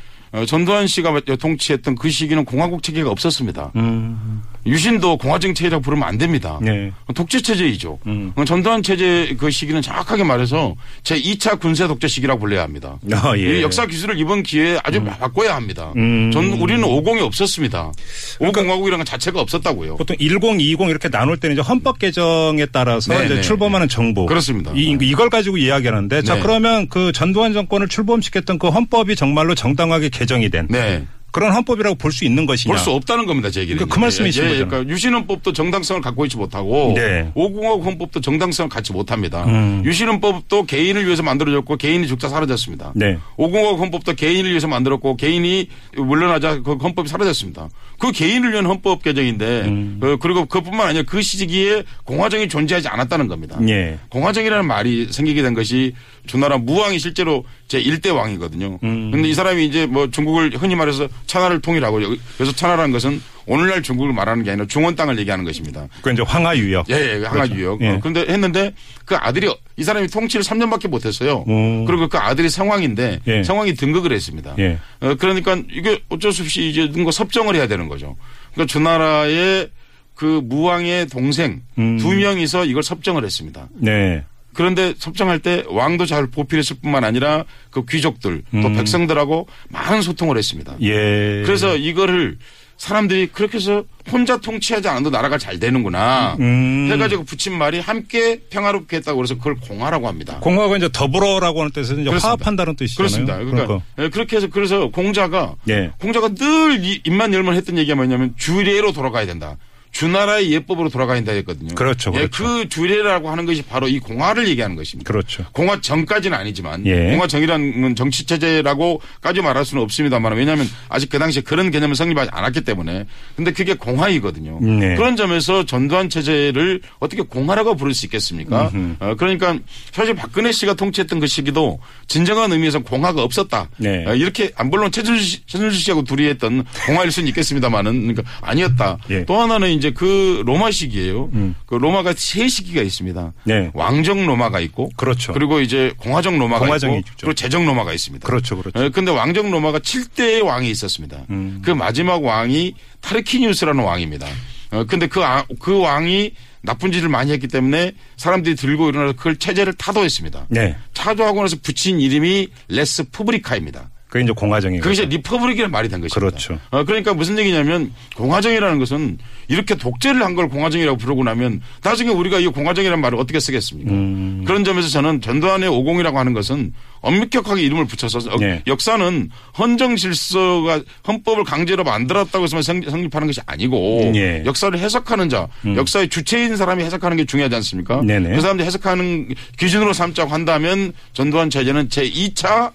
전두환 0.48 0.88
씨가 0.88 1.22
통치했던 1.40 1.96
그 1.96 2.10
시기는 2.10 2.44
공화국 2.44 2.82
체계가 2.82 3.10
없었습니다. 3.12 3.72
음, 3.76 4.42
유신도 4.66 5.18
공화정 5.18 5.54
체제라고 5.54 5.84
부르면 5.84 6.08
안 6.08 6.18
됩니다. 6.18 6.58
네. 6.60 6.92
독재 7.14 7.42
체제이죠. 7.42 8.00
음. 8.08 8.34
어, 8.36 8.44
전두환 8.44 8.82
체제 8.82 9.36
그 9.38 9.52
시기는 9.52 9.82
정확하게 9.82 10.24
말해서 10.24 10.74
제 11.04 11.22
2차 11.22 11.60
군사 11.60 11.88
독재 11.88 12.08
시기라고 12.08 12.40
불러야 12.40 12.64
합니다. 12.64 12.98
아, 13.12 13.38
예. 13.38 13.60
이 13.60 13.62
역사 13.62 13.86
기술을 13.86 14.18
이번 14.18 14.42
기회에 14.42 14.80
아주 14.84 15.04
바꿔야 15.04 15.56
합니다. 15.56 15.94
음. 15.98 16.32
전 16.32 16.46
우리는 16.54 16.82
50이 16.82 17.22
없었습니다. 17.22 17.92
5공화국이라는 18.40 18.98
것 18.98 19.06
자체가 19.06 19.40
없었다고요. 19.40 19.98
보통 19.98 20.16
10, 20.20 20.32
20 20.60 20.82
이렇게 20.90 21.10
나눌 21.10 21.38
때는 21.38 21.56
이제 21.56 21.62
헌법 21.62 22.00
개정에 22.00 22.66
따라서 22.68 23.14
네, 23.14 23.26
이제 23.26 23.36
네, 23.36 23.42
출범하는 23.42 23.88
정부 23.88 24.26
그렇습니다. 24.26 24.72
이, 24.76 24.98
이걸 25.00 25.30
가지고 25.30 25.58
이야기하는데 25.58 26.24
자 26.24 26.36
네. 26.36 26.42
그러면 26.42 26.88
그 26.88 27.12
전두환 27.12 27.54
정권을 27.54 27.88
출범시켰던 27.88 28.58
그 28.58 28.70
헌법이 28.70 29.16
정말로 29.16 29.54
정당하게 29.54 30.10
개 30.10 30.23
정이 30.26 30.50
된 30.50 30.68
네. 30.70 31.06
그런 31.34 31.52
헌법이라고 31.52 31.96
볼 31.98 32.12
수 32.14 32.24
있는 32.26 32.46
것이냐? 32.46 32.72
볼 32.74 32.80
수 32.80 32.92
없다는 32.92 33.26
겁니다, 33.26 33.50
제 33.50 33.62
얘기는. 33.62 33.76
그러니까 33.78 33.94
그 33.96 34.00
말씀이신 34.00 34.44
예, 34.44 34.46
예, 34.46 34.50
거잖아요. 34.52 34.70
그러니까 34.70 34.94
유신헌법도 34.94 35.52
정당성을 35.54 36.02
갖고 36.02 36.26
있지 36.26 36.38
못하고 36.38 36.94
네. 36.96 37.30
오공화국 37.34 37.86
헌법도 37.86 38.22
정당성을 38.22 38.70
갖지 38.70 38.94
못합니다. 38.94 39.44
음. 39.46 39.82
유신헌법도 39.84 40.66
개인을 40.68 41.06
위해서 41.06 41.24
만들어졌고 41.24 41.78
개인이 41.78 42.08
죽다 42.08 42.30
사라졌습니다. 42.30 42.94
네. 42.96 43.18
오공화국 43.38 43.80
헌법도 43.82 44.14
개인을 44.14 44.52
위해서 44.52 44.68
만들었고 44.68 45.18
개인이 45.18 45.68
물러나자 45.98 46.62
그 46.62 46.74
헌법이 46.76 47.10
사라졌습니다. 47.10 47.70
그 48.00 48.12
개인을 48.12 48.52
위한 48.52 48.66
헌법 48.66 49.02
개정인데 49.02 49.62
음. 49.66 50.00
어, 50.04 50.18
그리고 50.20 50.46
그뿐만 50.46 50.88
아니라 50.88 51.04
그 51.08 51.22
시기에 51.22 51.84
공화정이 52.04 52.48
존재하지 52.48 52.88
않았다는 52.90 53.28
겁니다. 53.28 53.58
예. 53.68 53.98
공화정이라는 54.10 54.66
말이 54.68 55.08
생기게 55.12 55.42
된 55.42 55.54
것이 55.54 55.94
주나라 56.28 56.58
무왕이 56.58 57.00
실제로 57.00 57.44
제 57.68 57.82
1대 57.82 58.14
왕이거든요. 58.16 58.80
음. 58.84 59.10
그런데 59.12 59.30
이 59.30 59.34
사람이 59.34 59.66
이제 59.66 59.86
뭐 59.88 60.10
중국을 60.10 60.52
흔히 60.56 60.76
말해서 60.76 61.08
천하를 61.26 61.62
통일하고 61.62 62.00
그래서 62.38 62.52
천하라는 62.54 62.92
것은 62.92 63.22
오늘날 63.46 63.82
중국을 63.82 64.14
말하는 64.14 64.44
게 64.44 64.52
아니라 64.52 64.66
중원 64.68 64.96
땅을 64.96 65.20
얘기하는 65.20 65.44
것입니다. 65.44 65.88
그 66.02 66.12
이제 66.12 66.22
황하 66.22 66.56
유역. 66.58 66.90
예, 66.90 66.96
예, 66.96 67.14
항아 67.26 67.30
그렇죠. 67.32 67.56
유역. 67.56 67.82
예. 67.82 67.90
어, 67.90 68.00
그런데 68.00 68.26
했는데 68.32 68.74
그 69.06 69.16
아들이 69.16 69.54
이 69.76 69.84
사람이 69.84 70.08
통치를 70.08 70.44
3년밖에 70.44 70.88
못했어요. 70.88 71.44
오. 71.48 71.86
그리고 71.86 72.08
그 72.08 72.18
아들이 72.18 72.50
상황인데 72.50 73.20
예. 73.28 73.44
상황이 73.44 73.74
등극을 73.74 74.12
했습니다. 74.12 74.56
예. 74.60 74.80
어, 75.02 75.16
그러니까 75.16 75.58
이게 75.72 76.02
어쩔 76.10 76.32
수 76.32 76.44
없이 76.44 76.70
이제 76.70 76.88
누군가 76.88 77.12
섭정을 77.12 77.56
해야 77.56 77.68
되는 77.68 77.90
거죠. 77.90 78.16
그러니까 78.54 78.72
주나라의 78.72 79.70
그 80.16 80.42
무왕의 80.44 81.08
동생 81.08 81.62
음. 81.78 81.98
두 81.98 82.14
명이서 82.14 82.66
이걸 82.66 82.84
섭정을 82.84 83.26
했습니다. 83.26 83.68
네. 83.74 84.24
그런데 84.54 84.94
섭정할 84.98 85.40
때 85.40 85.64
왕도 85.68 86.06
잘 86.06 86.28
보필했을 86.28 86.78
뿐만 86.82 87.04
아니라 87.04 87.44
그 87.70 87.86
귀족들 87.86 88.44
또 88.52 88.58
음. 88.68 88.76
백성들하고 88.76 89.48
많은 89.70 90.02
소통을 90.02 90.38
했습니다. 90.38 90.76
예. 90.82 91.44
그래서 91.46 91.76
이거를 91.76 92.38
사람들이 92.76 93.28
그렇게 93.28 93.58
해서 93.58 93.84
혼자 94.12 94.38
통치하지 94.38 94.88
않아도 94.90 95.10
나라가 95.10 95.38
잘 95.38 95.58
되는구나 95.60 96.36
음. 96.40 96.90
해가지고 96.92 97.24
붙인 97.24 97.58
말이 97.58 97.80
함께 97.80 98.42
평화롭게 98.50 98.98
했다고 98.98 99.18
그래서 99.18 99.36
그걸 99.36 99.56
공화라고 99.56 100.08
합니다. 100.08 100.40
공화가 100.42 100.76
이제 100.76 100.90
더불어라고 100.92 101.60
하는 101.62 101.72
뜻에서 101.72 101.94
이제 101.94 102.04
그렇습니다. 102.04 102.28
화합한다는 102.28 102.76
뜻이잖아요. 102.76 103.26
그렇습니다. 103.26 103.38
그러니까, 103.38 103.86
예, 104.00 104.10
그렇게 104.10 104.36
해서 104.38 104.48
그래서 104.52 104.90
공자가 104.90 105.56
예. 105.70 105.92
공자가 106.00 106.30
늘 106.34 106.84
이- 106.84 107.02
입만 107.06 107.34
열면 107.34 107.56
했던 107.56 107.78
얘기가 107.78 107.96
뭐냐면 107.96 108.34
주례로 108.38 108.92
돌아가야 108.92 109.26
된다. 109.28 109.56
주나라의 109.94 110.52
예법으로 110.52 110.90
돌아가야 110.90 111.22
했거든요. 111.26 111.74
그렇죠, 111.76 112.12
예, 112.16 112.28
그렇죠. 112.28 112.44
그 112.44 112.68
주례라고 112.68 113.30
하는 113.30 113.46
것이 113.46 113.62
바로 113.62 113.88
이 113.88 114.00
공화를 114.00 114.48
얘기하는 114.50 114.76
것입니다. 114.76 115.08
그렇죠. 115.08 115.46
공화 115.54 115.80
전까지는 115.80 116.36
아니지만 116.38 116.86
예. 116.88 117.12
공화 117.12 117.28
전이라는 117.28 117.96
정치 117.96 118.26
체제라고까지 118.26 119.42
말할 119.42 119.64
수는 119.64 119.84
없습니다만 119.84 120.34
왜냐하면 120.34 120.68
아직 120.90 121.10
그 121.10 121.20
당시에 121.20 121.44
그런 121.44 121.70
개념을 121.72 121.96
성립하지 121.96 122.32
않았기 122.34 122.62
때문에 122.62 123.06
근데 123.36 123.52
그게 123.52 123.76
공화이거든요. 123.76 124.60
네. 124.62 124.96
그런 124.96 125.16
점에서 125.16 125.64
전두환 125.66 126.10
체제를 126.10 126.82
어떻게 127.00 127.22
공화라고 127.22 127.76
부를 127.76 127.94
수 127.94 128.06
있겠습니까? 128.08 128.72
어, 129.00 129.16
그러니까 129.16 129.58
사실 129.92 130.16
박근혜 130.16 130.52
씨가 130.52 130.74
통치했던 130.74 131.20
그 131.20 131.28
시기도 131.28 131.80
진정한 132.08 132.52
의미에서 132.52 132.80
공화가 132.80 133.22
없었다. 133.22 133.70
네. 133.78 134.06
어, 134.08 134.16
이렇게 134.16 134.52
아, 134.56 134.64
물론 134.64 134.92
씨- 134.92 135.46
최순실 135.46 135.80
씨하고 135.80 136.04
둘이 136.04 136.28
했던 136.28 136.66
공화일 136.88 137.12
수는 137.12 137.28
있겠습니다만은 137.30 138.02
그러니까 138.08 138.24
아니었다. 138.42 138.98
예. 139.12 139.24
또 139.26 139.40
하나는 139.40 139.70
이제 139.84 139.92
그 139.92 140.44
로마 140.46 140.72
시기예요. 140.72 141.30
그 141.66 141.76
로마가 141.76 142.14
세 142.16 142.48
시기가 142.48 142.82
있습니다. 142.82 143.34
네. 143.44 143.70
왕정 143.74 144.26
로마가 144.26 144.62
있고 144.62 144.90
그렇죠. 144.96 145.34
그리고 145.34 145.60
이제 145.60 145.92
공화정 145.98 146.40
로마가 146.40 146.66
공화정이 146.66 147.00
있고 147.00 147.10
있죠. 147.10 147.16
그리고 147.28 147.34
제정 147.34 147.66
로마가 147.66 147.92
있습니다. 147.92 148.26
그렇죠, 148.26 148.56
그렇죠. 148.58 148.82
예, 148.82 148.88
근데 148.90 149.12
왕정 149.12 149.52
로마가 149.52 149.80
7대의 149.80 150.46
왕이 150.46 150.70
있었습니다. 150.72 151.24
음. 151.32 151.62
그 151.66 151.72
마지막 151.72 152.24
왕이 152.24 152.76
타르키니우스라는 153.02 153.84
왕입니다. 153.84 154.26
어, 154.72 154.86
근데 154.88 155.08
그, 155.08 155.22
아- 155.22 155.46
그 155.60 155.78
왕이 155.80 156.32
나쁜 156.62 156.94
짓을 156.94 157.10
많이 157.10 157.34
했기 157.34 157.50
때문에 157.50 157.92
사람들이 158.16 158.56
들고 158.56 158.88
일어나서 158.88 159.14
그걸 159.18 159.36
체제를 159.36 159.74
타도했습니다. 159.74 160.46
네. 160.48 160.78
타도하고 160.94 161.42
나서 161.42 161.58
붙인 161.62 162.00
이름이 162.00 162.48
res 162.70 163.04
publica입니다. 163.10 163.90
그게 164.14 164.26
이제 164.26 164.32
공화정이. 164.32 164.78
그것이 164.80 165.08
republic이라는 165.08 165.72
말이 165.72 165.90
된 165.90 166.00
것입니다. 166.00 166.20
그렇죠. 166.20 166.60
어, 166.70 166.84
그러니까 166.84 167.16
무슨 167.16 167.36
얘기냐면 167.40 167.92
공화정이라는 168.16 168.78
것은 168.78 169.18
이렇게 169.48 169.74
독재를 169.74 170.24
한 170.24 170.36
걸 170.36 170.50
공화정이라고 170.50 171.00
부르고 171.00 171.24
나면 171.24 171.62
나중에 171.84 172.12
우리가 172.12 172.38
이 172.40 172.46
공화정이라는 172.46 173.02
말을 173.02 173.18
어떻게 173.18 173.40
쓰겠습니까? 173.40 173.92
음. 173.92 174.44
그런 174.46 174.64
점에서 174.64 174.88
저는 174.90 175.22
전두환의 175.22 175.68
오공이라고 175.68 176.20
하는 176.20 176.34
것은 176.34 176.74
엄격하게 177.02 177.64
이름을 177.64 177.86
붙여서 177.86 178.20
어, 178.32 178.38
네. 178.40 178.62
역사는 178.68 179.30
헌정 179.58 179.96
질서가 179.96 180.82
헌법을 181.08 181.44
강제로 181.44 181.84
만들었다고 181.84 182.44
해서 182.44 182.62
성- 182.62 182.82
성립하는 182.84 183.28
것이 183.28 183.42
아니고 183.48 184.12
네. 184.14 184.44
역사를 184.46 184.78
해석하는 184.78 185.30
자, 185.30 185.48
역사의 185.66 186.10
주체인 186.10 186.56
사람이 186.56 186.84
해석하는 186.84 187.18
게 187.18 187.26
중요하지 187.26 187.56
않습니까? 187.56 188.00
음. 188.02 188.06
네네. 188.06 188.36
그 188.36 188.42
사람들이 188.42 188.66
해석하는 188.68 189.34
기준으로 189.58 189.92
삼자고 189.94 190.32
한다면 190.32 190.94
전두환 191.14 191.50
체제는 191.50 191.90
제 191.90 192.04
2차 192.08 192.72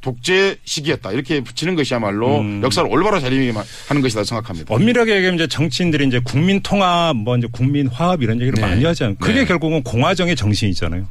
독재 0.00 0.56
시기였다. 0.64 1.12
이렇게 1.12 1.42
붙이는 1.42 1.74
것이야말로 1.74 2.40
음. 2.40 2.62
역사를 2.62 2.88
올바로 2.90 3.20
자리하게 3.20 3.52
하는 3.88 4.02
것이다 4.02 4.24
생각합니다. 4.24 4.74
엄밀하게 4.74 5.16
얘기하면 5.16 5.38
이제 5.38 5.46
정치인들이 5.46 6.06
이제 6.06 6.20
국민 6.24 6.60
통합, 6.62 7.16
뭐 7.16 7.36
이제 7.36 7.46
국민 7.50 7.86
화합 7.88 8.22
이런 8.22 8.40
얘기를 8.40 8.54
네. 8.54 8.62
많이 8.62 8.84
하잖아요. 8.84 9.16
그게 9.20 9.40
네. 9.40 9.44
결국은 9.44 9.82
공화정의 9.82 10.36
정신이잖아요. 10.36 11.06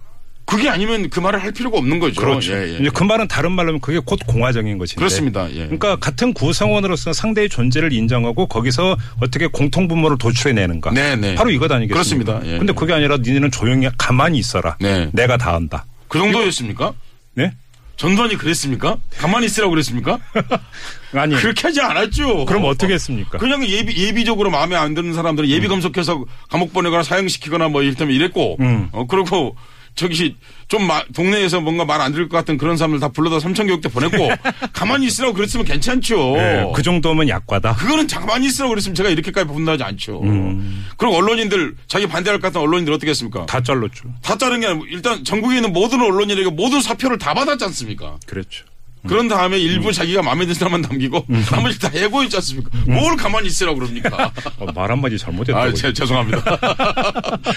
그게 0.49 0.67
아니면 0.67 1.11
그 1.11 1.19
말을 1.19 1.43
할 1.43 1.51
필요가 1.51 1.77
없는 1.77 1.99
거죠. 1.99 2.19
그렇죠. 2.19 2.53
예, 2.53 2.73
예. 2.73 2.77
이제 2.79 2.89
그 2.91 3.03
말은 3.03 3.27
다른 3.27 3.51
말로 3.51 3.67
하면 3.67 3.81
그게 3.81 3.99
곧 4.03 4.19
공화정인 4.25 4.79
것인데. 4.79 4.97
그렇습니다. 4.97 5.47
예. 5.51 5.65
그러니까 5.65 5.97
같은 5.97 6.33
구성원으로서 6.33 7.13
상대의 7.13 7.49
존재를 7.49 7.93
인정하고 7.93 8.47
거기서 8.47 8.97
어떻게 9.21 9.45
공통분모를 9.45 10.17
도출해내는가. 10.17 10.89
네, 10.91 11.15
네. 11.15 11.35
바로 11.35 11.51
이것 11.51 11.71
아니겠습니까? 11.71 11.93
그렇습니다. 11.93 12.41
예. 12.51 12.57
근데 12.57 12.73
그게 12.73 12.93
아니라 12.93 13.17
니네는 13.17 13.51
조용히 13.51 13.87
가만히 13.95 14.39
있어라. 14.39 14.75
네. 14.79 15.09
내가 15.13 15.37
다 15.37 15.53
한다. 15.53 15.85
그 16.07 16.17
정도였습니까? 16.17 16.93
네? 17.35 17.51
전두환이 17.99 18.37
그랬습니까? 18.37 18.97
가만히 19.17 19.47
있으라고 19.47 19.71
그랬습니까? 19.71 20.19
아니. 21.13 21.35
그렇게 21.35 21.63
하지 21.63 21.81
않았죠. 21.81 22.45
그럼 22.45 22.63
어떻게 22.63 22.93
했습니까? 22.93 23.37
그냥 23.37 23.65
예비, 23.67 24.05
예비적으로 24.05 24.49
마음에 24.49 24.77
안 24.77 24.93
드는 24.93 25.13
사람들은 25.13 25.49
예비 25.49 25.67
검속해서 25.67 26.23
감옥 26.49 26.71
보내거나 26.71 27.03
사형시키거나 27.03 27.67
뭐 27.67 27.81
이를테면 27.81 28.15
이랬고, 28.15 28.55
음. 28.61 28.87
어, 28.93 29.05
그리고 29.05 29.57
저기 29.95 30.35
좀 30.67 30.85
마- 30.87 31.03
동네에서 31.13 31.59
뭔가 31.61 31.85
말 31.85 31.99
안 31.99 32.11
들을 32.13 32.29
것 32.29 32.37
같은 32.37 32.57
그런 32.57 32.77
사람들 32.77 32.99
다 32.99 33.09
불러다 33.09 33.39
삼천 33.39 33.67
교육대 33.67 33.89
보냈고, 33.89 34.29
가만히 34.73 35.07
있으라고 35.07 35.33
그랬으면 35.33 35.65
괜찮죠. 35.65 36.35
네, 36.37 36.71
그 36.73 36.81
정도면 36.81 37.27
약과다. 37.27 37.75
그거는 37.75 38.07
가만히 38.07 38.47
있으라고 38.47 38.69
그랬으면 38.69 38.95
제가 38.95 39.09
이렇게까지 39.09 39.47
분노하지 39.47 39.83
않죠. 39.83 40.21
음. 40.23 40.87
그리고 40.97 41.15
언론인들, 41.17 41.75
자기 41.87 42.07
반대할 42.07 42.39
것 42.39 42.47
같은 42.47 42.61
언론인들 42.61 42.93
어떻게 42.93 43.09
했습니까? 43.09 43.45
다, 43.45 43.57
다 43.59 43.63
잘랐죠. 43.63 44.03
자른 44.39 44.61
게 44.61 44.67
아니고 44.67 44.85
일단 44.85 45.23
전국에 45.25 45.57
있는 45.57 45.73
모든 45.73 46.01
언론인에게 46.01 46.49
모든 46.51 46.81
사표를 46.81 47.17
다 47.17 47.33
받았지 47.33 47.65
않습니까? 47.65 48.17
그렇죠. 48.25 48.63
그런 49.07 49.27
다음에 49.27 49.57
일부 49.57 49.91
자기가 49.91 50.21
마음에 50.21 50.41
드는 50.41 50.55
사람만 50.55 50.81
남기고 50.81 51.25
나머지 51.51 51.79
다 51.79 51.89
해고했지 51.93 52.35
않습니까? 52.37 52.69
뭘 52.85 53.15
가만히 53.15 53.47
있으라고 53.47 53.79
그럽니까? 53.79 54.31
어, 54.57 54.65
말 54.73 54.91
한마디 54.91 55.17
잘못했다고. 55.17 55.67
아, 55.69 55.73
제, 55.73 55.93
죄송합니다. 55.93 56.43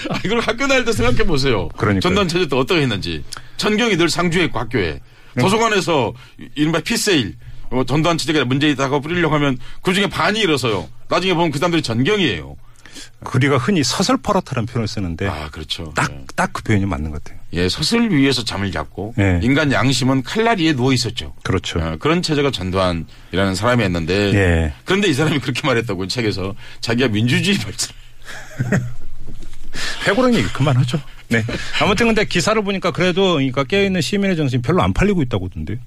아, 0.09 0.19
이걸 0.25 0.39
학교 0.39 0.67
다닐 0.67 0.85
때 0.85 0.91
생각해 0.93 1.25
보세요. 1.25 1.67
그러니까요. 1.77 1.99
전단 1.99 2.27
체제 2.27 2.47
때 2.47 2.55
어떻게 2.55 2.81
했는지. 2.81 3.23
천경이 3.57 3.97
늘 3.97 4.09
상주했고 4.09 4.57
학교에. 4.57 4.99
도서관에서 5.39 6.13
이른바 6.55 6.79
피세일. 6.79 7.35
어, 7.71 7.83
전두환 7.83 8.17
체제가 8.17 8.45
문제 8.45 8.69
있다고 8.69 9.01
뿌리려고 9.01 9.33
하면 9.35 9.57
그 9.81 9.93
중에 9.93 10.07
반이 10.07 10.39
일어서요. 10.39 10.87
나중에 11.09 11.33
보면 11.33 11.51
그 11.51 11.57
사람들이 11.57 11.81
전경이에요. 11.81 12.55
우리가 13.35 13.57
흔히 13.57 13.83
서슬퍼렇다는 13.83 14.65
표현을 14.65 14.87
쓰는데 14.87 15.27
아, 15.27 15.49
그렇죠. 15.49 15.91
딱 15.95 16.11
예. 16.11 16.25
딱그 16.35 16.63
표현이 16.63 16.85
맞는 16.85 17.11
것 17.11 17.23
같아요. 17.23 17.39
예, 17.53 17.69
서슬 17.69 18.11
위에서 18.11 18.43
잠을 18.43 18.71
잤고 18.71 19.13
예. 19.19 19.39
인간 19.43 19.71
양심은 19.71 20.23
칼날 20.23 20.59
위에 20.59 20.73
누워 20.73 20.93
있었죠. 20.93 21.33
그렇죠. 21.43 21.79
어, 21.79 21.97
그런 21.99 22.21
체제가 22.21 22.51
전두환이라는 22.51 23.55
사람이었는데 23.55 24.33
예. 24.33 24.73
그런데 24.85 25.07
이 25.07 25.13
사람이 25.13 25.39
그렇게 25.39 25.65
말했다고 25.65 26.07
책에서 26.07 26.55
자기가 26.81 27.09
민주주의 27.09 27.57
발전 27.57 27.89
회고랑 30.07 30.35
얘기 30.35 30.47
그만하죠. 30.49 30.99
네. 31.29 31.43
아무튼 31.81 32.07
근데 32.07 32.25
기사를 32.25 32.61
보니까 32.61 32.91
그래도 32.91 33.33
그러니까 33.33 33.63
깨어있는 33.63 34.01
시민의 34.01 34.35
정신 34.35 34.61
별로 34.61 34.81
안 34.83 34.93
팔리고 34.93 35.21
있다고 35.23 35.45
하던데. 35.45 35.79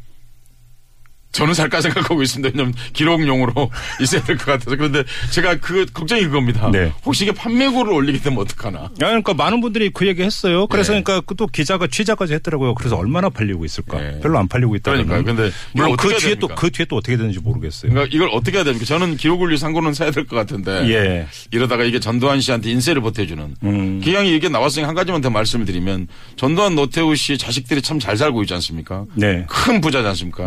저는 1.37 1.53
살까 1.55 1.81
생각하고 1.83 2.23
있습니다. 2.23 2.51
왜냐하면 2.55 2.75
기록용으로 2.95 3.71
있어야 4.01 4.23
될 4.23 4.37
것 4.37 4.47
같아서. 4.47 4.71
그런데 4.77 5.05
제가 5.31 5.57
그 5.57 5.85
걱정이 5.93 6.23
그겁니다. 6.25 6.71
네. 6.71 6.93
혹시 7.05 7.25
이게 7.25 7.33
판매고를 7.33 7.93
올리게 7.93 8.21
되면 8.21 8.39
어떡하나. 8.39 8.85
야, 8.85 8.91
그러니까 8.97 9.35
많은 9.35 9.61
분들이 9.61 9.91
그 9.91 10.07
얘기 10.07 10.23
했어요. 10.23 10.67
그래서 10.67 10.95
네. 10.95 11.03
그러니까 11.03 11.35
또 11.37 11.47
기자가 11.47 11.87
취재까지 11.89 12.33
했더라고요. 12.35 12.75
그래서 12.75 12.97
얼마나 12.97 13.29
팔리고 13.29 13.65
있을까? 13.65 14.01
네. 14.01 14.21
별로 14.21 14.39
안 14.39 14.49
팔리고 14.49 14.77
있다. 14.77 14.93
그러니까요. 14.93 15.25
근데 15.25 15.51
물론 15.73 15.97
그 15.97 16.17
뒤에 16.17 16.37
또? 16.37 16.49
그 16.49 16.71
뒤에 16.71 16.87
또 16.87 16.97
어떻게 16.97 17.17
되는지 17.17 17.41
모르겠어요. 17.41 17.93
그러니까 17.93 18.15
이걸 18.17 18.31
어떻게 18.33 18.57
해야 18.57 18.65
됩니까? 18.65 18.87
저는 18.87 19.17
기록을 19.17 19.57
상고는 19.59 19.93
사야 19.95 20.11
될 20.11 20.27
것 20.27 20.37
같은데. 20.37 20.89
예. 20.91 21.27
이러다가 21.51 21.85
이게 21.85 22.01
전두환 22.01 22.41
씨한테 22.41 22.71
인세를 22.71 23.03
보태주는. 23.03 23.55
음. 23.63 24.01
기왕이 24.03 24.35
이게 24.35 24.49
나왔으니 24.49 24.85
한 24.87 24.95
가지만 24.95 25.21
더 25.21 25.31
말씀을 25.31 25.67
드리면 25.67 26.09
전두환 26.37 26.75
노태우 26.75 27.15
씨 27.15 27.37
자식들이 27.39 27.83
참 27.83 27.97
잘 27.99 28.17
살고 28.17 28.43
있지 28.43 28.55
않습니까? 28.55 29.05
네. 29.15 29.45
큰 29.49 29.81
부자지 29.81 30.07
않습니까? 30.09 30.47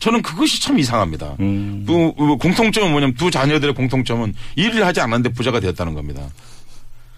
저는 0.00 0.22
그것이 0.22 0.60
참 0.60 0.78
이상합니다. 0.78 1.36
음. 1.40 1.84
그, 1.86 2.12
그 2.16 2.36
공통점은 2.36 2.90
뭐냐면 2.90 3.14
두 3.14 3.30
자녀들의 3.30 3.74
공통점은 3.74 4.34
일을 4.56 4.84
하지 4.84 5.00
않았는데 5.00 5.30
부자가 5.34 5.60
되었다는 5.60 5.94
겁니다. 5.94 6.22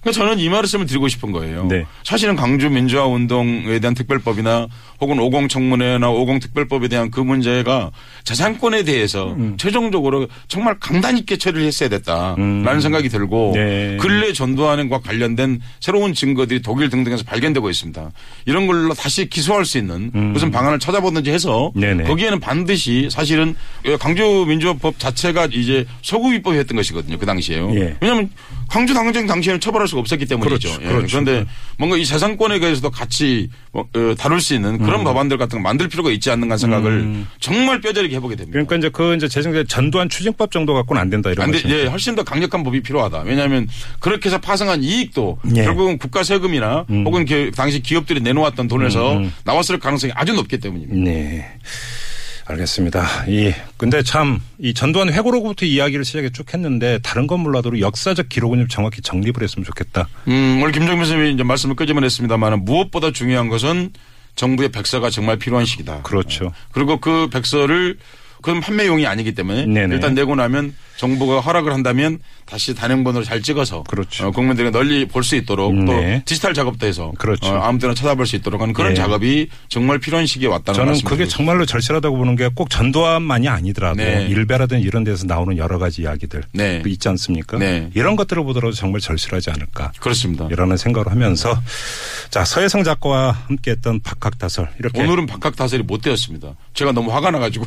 그러니까 0.02 0.20
저는 0.20 0.38
이 0.40 0.48
말씀을 0.48 0.86
드리고 0.86 1.06
싶은 1.06 1.30
거예요. 1.30 1.66
네. 1.66 1.86
사실은 2.02 2.34
강주 2.34 2.70
민주화 2.70 3.06
운동에 3.06 3.78
대한 3.78 3.94
특별법이나 3.94 4.66
혹은 5.00 5.18
50 5.20 5.48
청문회나 5.48 6.10
50 6.10 6.40
특별법에 6.40 6.88
대한 6.88 7.10
그 7.10 7.20
문제가 7.20 7.92
재산권에 8.24 8.82
대해서 8.82 9.32
음. 9.32 9.56
최종적으로 9.58 10.26
정말 10.48 10.76
강단 10.80 11.18
있게 11.18 11.36
처리를 11.36 11.64
했어야 11.66 11.88
됐다라는 11.88 12.66
음. 12.66 12.80
생각이 12.80 13.08
들고 13.08 13.52
네. 13.54 13.96
근래 14.00 14.32
전두환과 14.32 15.00
관련된 15.00 15.60
새로운 15.78 16.14
증거들이 16.14 16.62
독일 16.62 16.90
등등에서 16.90 17.22
발견되고 17.22 17.70
있습니다. 17.70 18.10
이런 18.46 18.66
걸로 18.66 18.94
다시 18.94 19.28
기소할 19.28 19.64
수 19.64 19.78
있는 19.78 20.10
무슨 20.32 20.50
방안을 20.50 20.80
찾아보든지 20.80 21.30
해서 21.30 21.72
음. 21.76 21.80
네네. 21.80 22.04
거기에는 22.04 22.40
반드시 22.40 23.08
사실은 23.08 23.54
강주 24.00 24.46
민주화법 24.48 24.98
자체가 24.98 25.48
이제 25.52 25.84
서구입법이었던 26.02 26.76
것이거든요. 26.76 27.18
그 27.18 27.26
당시에요. 27.26 27.72
예. 27.76 27.96
왜냐하면 28.00 28.30
광주 28.68 28.94
당정 28.94 29.26
당시에는 29.26 29.60
처벌할 29.60 29.86
수가 29.92 30.00
없었기 30.00 30.26
때문이죠. 30.26 30.48
그렇죠. 30.48 30.82
예. 30.82 30.86
그렇죠. 30.88 31.06
그런데 31.08 31.44
뭔가 31.78 31.96
이 31.96 32.04
재산권에 32.04 32.58
대해서도 32.58 32.90
같이 32.90 33.48
뭐, 33.72 33.86
어, 33.94 34.14
다룰 34.18 34.40
수 34.40 34.54
있는 34.54 34.78
그런 34.78 35.00
음. 35.00 35.04
법안들 35.04 35.38
같은 35.38 35.58
거 35.58 35.62
만들 35.62 35.88
필요가 35.88 36.10
있지 36.10 36.30
않는가 36.30 36.56
생각을 36.56 37.24
정말 37.40 37.80
뼈저리게 37.80 38.16
해보게 38.16 38.36
됩니다. 38.36 38.52
그러니까 38.52 38.76
이제 38.76 38.88
그 38.88 39.14
이제 39.14 39.28
재정제 39.28 39.64
전두환 39.68 40.08
추징법 40.08 40.50
정도 40.50 40.74
갖고는 40.74 41.00
안 41.00 41.10
된다 41.10 41.30
이런 41.30 41.50
거죠. 41.50 41.68
예, 41.68 41.86
훨씬 41.86 42.14
더 42.14 42.22
강력한 42.22 42.62
법이 42.62 42.82
필요하다. 42.82 43.22
왜냐하면 43.22 43.68
그렇게 44.00 44.28
해서 44.28 44.38
파생한 44.38 44.82
이익도 44.82 45.38
예. 45.56 45.64
결국은 45.64 45.98
국가 45.98 46.22
세금이나 46.22 46.86
혹은 47.04 47.24
그 47.24 47.50
당시 47.54 47.80
기업들이 47.80 48.20
내놓았던 48.20 48.68
돈에서 48.68 49.12
음, 49.14 49.24
음. 49.24 49.32
나왔을 49.44 49.78
가능성이 49.78 50.12
아주 50.16 50.32
높기 50.32 50.58
때문입니다. 50.58 51.10
네. 51.10 51.58
알겠습니다. 52.52 53.26
이 53.28 53.52
근데 53.76 54.02
참 54.02 54.40
이 54.62 54.72
전두환 54.74 55.12
회고로부터 55.12 55.66
이야기를 55.66 56.04
시작해 56.04 56.30
쭉 56.30 56.54
했는데 56.54 57.00
다른 57.02 57.26
건 57.26 57.40
몰라도 57.40 57.80
역사적 57.80 58.28
기록은 58.28 58.60
좀 58.60 58.68
정확히 58.68 59.02
정립을 59.02 59.42
했으면 59.42 59.64
좋겠다. 59.64 60.08
음, 60.28 60.60
오늘 60.62 60.70
김정민 60.70 61.04
선생님이 61.04 61.34
이제 61.34 61.42
말씀을 61.42 61.74
끄집어 61.74 61.98
냈습니다만 61.98 62.64
무엇보다 62.64 63.10
중요한 63.10 63.48
것은 63.48 63.90
정부의 64.36 64.68
백서가 64.70 65.10
정말 65.10 65.36
필요한 65.36 65.66
시기다. 65.66 66.02
그렇죠. 66.02 66.52
그리고 66.70 66.98
그 66.98 67.28
백서를 67.32 67.98
그건 68.36 68.60
판매용이 68.60 69.04
아니기 69.04 69.34
때문에 69.34 69.66
네네. 69.66 69.96
일단 69.96 70.14
내고 70.14 70.36
나면 70.36 70.74
정부가 71.02 71.40
허락을 71.40 71.72
한다면 71.72 72.20
다시 72.46 72.74
단행본으로 72.76 73.24
잘 73.24 73.42
찍어서 73.42 73.82
그렇죠. 73.84 74.28
어, 74.28 74.30
국민들이 74.30 74.70
널리 74.70 75.06
볼 75.08 75.22
수 75.24 75.34
있도록 75.36 75.74
네. 75.74 75.84
또 76.18 76.24
디지털 76.26 76.54
작업도 76.54 76.86
해서 76.86 77.12
그렇죠. 77.18 77.46
어, 77.52 77.58
아무 77.62 77.78
때나 77.80 77.92
찾아볼 77.94 78.24
수 78.26 78.36
있도록 78.36 78.60
하는 78.60 78.72
그런 78.72 78.90
네. 78.90 78.94
작업이 78.94 79.48
정말 79.68 79.98
필요한 79.98 80.26
시기에 80.26 80.48
왔다는 80.48 80.74
저는 80.76 80.92
말씀을 80.92 81.10
그게 81.10 81.26
정말로 81.26 81.66
절실하다고 81.66 82.16
보는 82.16 82.36
게 82.36 82.48
꼭 82.54 82.68
전두환만이 82.70 83.48
아니더라도 83.48 83.96
네. 83.96 84.26
일베라든 84.28 84.80
이런 84.80 85.04
데서 85.04 85.26
나오는 85.26 85.56
여러 85.56 85.78
가지 85.78 86.02
이야기들 86.02 86.42
네. 86.52 86.82
그 86.82 86.88
있지 86.88 87.08
않습니까? 87.08 87.56
네. 87.58 87.88
이런 87.94 88.14
것들을 88.16 88.42
보더라도 88.44 88.72
정말 88.74 89.00
절실하지 89.00 89.50
않을까. 89.50 89.92
그렇습니다. 90.00 90.48
이라는 90.52 90.76
생각을 90.76 91.10
하면서 91.10 91.58
자 92.30 92.44
서혜성 92.44 92.84
작가와 92.84 93.30
함께했던 93.48 94.00
박학다설 94.00 94.68
이렇게 94.78 95.02
오늘은 95.02 95.26
박학다설이 95.26 95.82
못 95.84 96.02
되었습니다. 96.02 96.54
제가 96.74 96.92
너무 96.92 97.12
화가 97.12 97.30
나가지고 97.30 97.64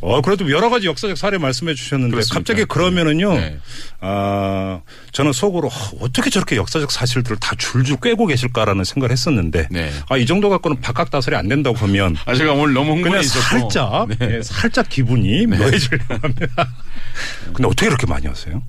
어 0.00 0.20
그래도 0.20 0.48
여러 0.50 0.70
가지 0.70 0.86
역사적 0.86 1.16
사례 1.18 1.38
말씀해 1.38 1.74
주셨는데 1.74 2.12
그렇습니까? 2.12 2.38
갑자기 2.38 2.61
그러면은요 2.64 3.34
네. 3.34 3.58
아 4.00 4.80
저는 5.12 5.32
속으로 5.32 5.68
어, 5.68 5.90
어떻게 6.00 6.30
저렇게 6.30 6.56
역사적 6.56 6.90
사실들을 6.90 7.38
다 7.38 7.54
줄줄 7.56 7.98
꿰고 8.00 8.26
계실까라는 8.26 8.84
생각을 8.84 9.12
했었는데 9.12 9.68
네. 9.70 9.92
아이 10.08 10.26
정도 10.26 10.50
갖고는 10.50 10.80
박학다설이 10.80 11.36
안 11.36 11.48
된다고 11.48 11.76
보면 11.76 12.16
아 12.24 12.34
제가 12.34 12.52
오늘 12.52 12.74
너무 12.74 12.92
흥분해 12.92 13.10
그냥 13.10 13.20
있어서 13.24 13.40
살짝 13.40 14.08
네. 14.08 14.36
예, 14.36 14.42
살짝 14.42 14.88
기분이 14.88 15.46
묘해지려고 15.46 16.14
합니다. 16.14 16.74
근데 17.52 17.64
어떻게 17.66 17.86
그렇게 17.86 18.06
많이 18.06 18.26
하세요? 18.26 18.62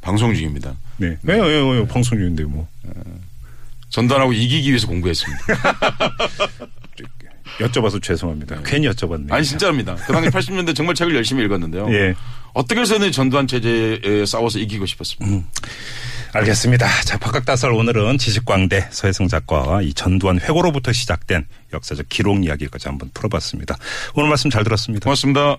방송 0.00 0.34
중입니다. 0.34 0.74
네. 0.96 1.16
네. 1.22 1.36
네, 1.36 1.42
네, 1.42 1.80
네, 1.80 1.88
방송 1.88 2.18
중인데 2.18 2.44
뭐 2.44 2.68
전단하고 3.90 4.32
이기기 4.32 4.68
위해서 4.68 4.86
공부했습니다. 4.86 5.44
여쭤봐서 7.60 8.00
죄송합니다. 8.02 8.60
괜히 8.64 8.88
여쭤봤네요. 8.88 9.32
아니 9.32 9.44
진짜입니다. 9.44 9.96
그 9.96 10.12
당시 10.12 10.30
80년대 10.30 10.74
정말 10.74 10.94
책을 10.94 11.14
열심히 11.14 11.44
읽었는데요. 11.44 11.88
예. 11.92 12.14
어떻게 12.58 12.80
해서는 12.80 13.12
전두환 13.12 13.46
체제에 13.46 14.26
싸워서 14.26 14.58
이기고 14.58 14.84
싶었습니다. 14.84 15.46
알겠습니다. 16.32 16.86
자, 17.04 17.16
박학다설 17.16 17.72
오늘은 17.72 18.18
지식광대 18.18 18.88
서혜성 18.90 19.28
작가와 19.28 19.82
이 19.82 19.94
전두환 19.94 20.40
회고로부터 20.40 20.92
시작된 20.92 21.46
역사적 21.72 22.06
기록 22.08 22.44
이야기까지 22.44 22.88
한번 22.88 23.10
풀어봤습니다. 23.14 23.76
오늘 24.14 24.28
말씀 24.28 24.50
잘 24.50 24.64
들었습니다. 24.64 25.04
고맙습니다. 25.04 25.56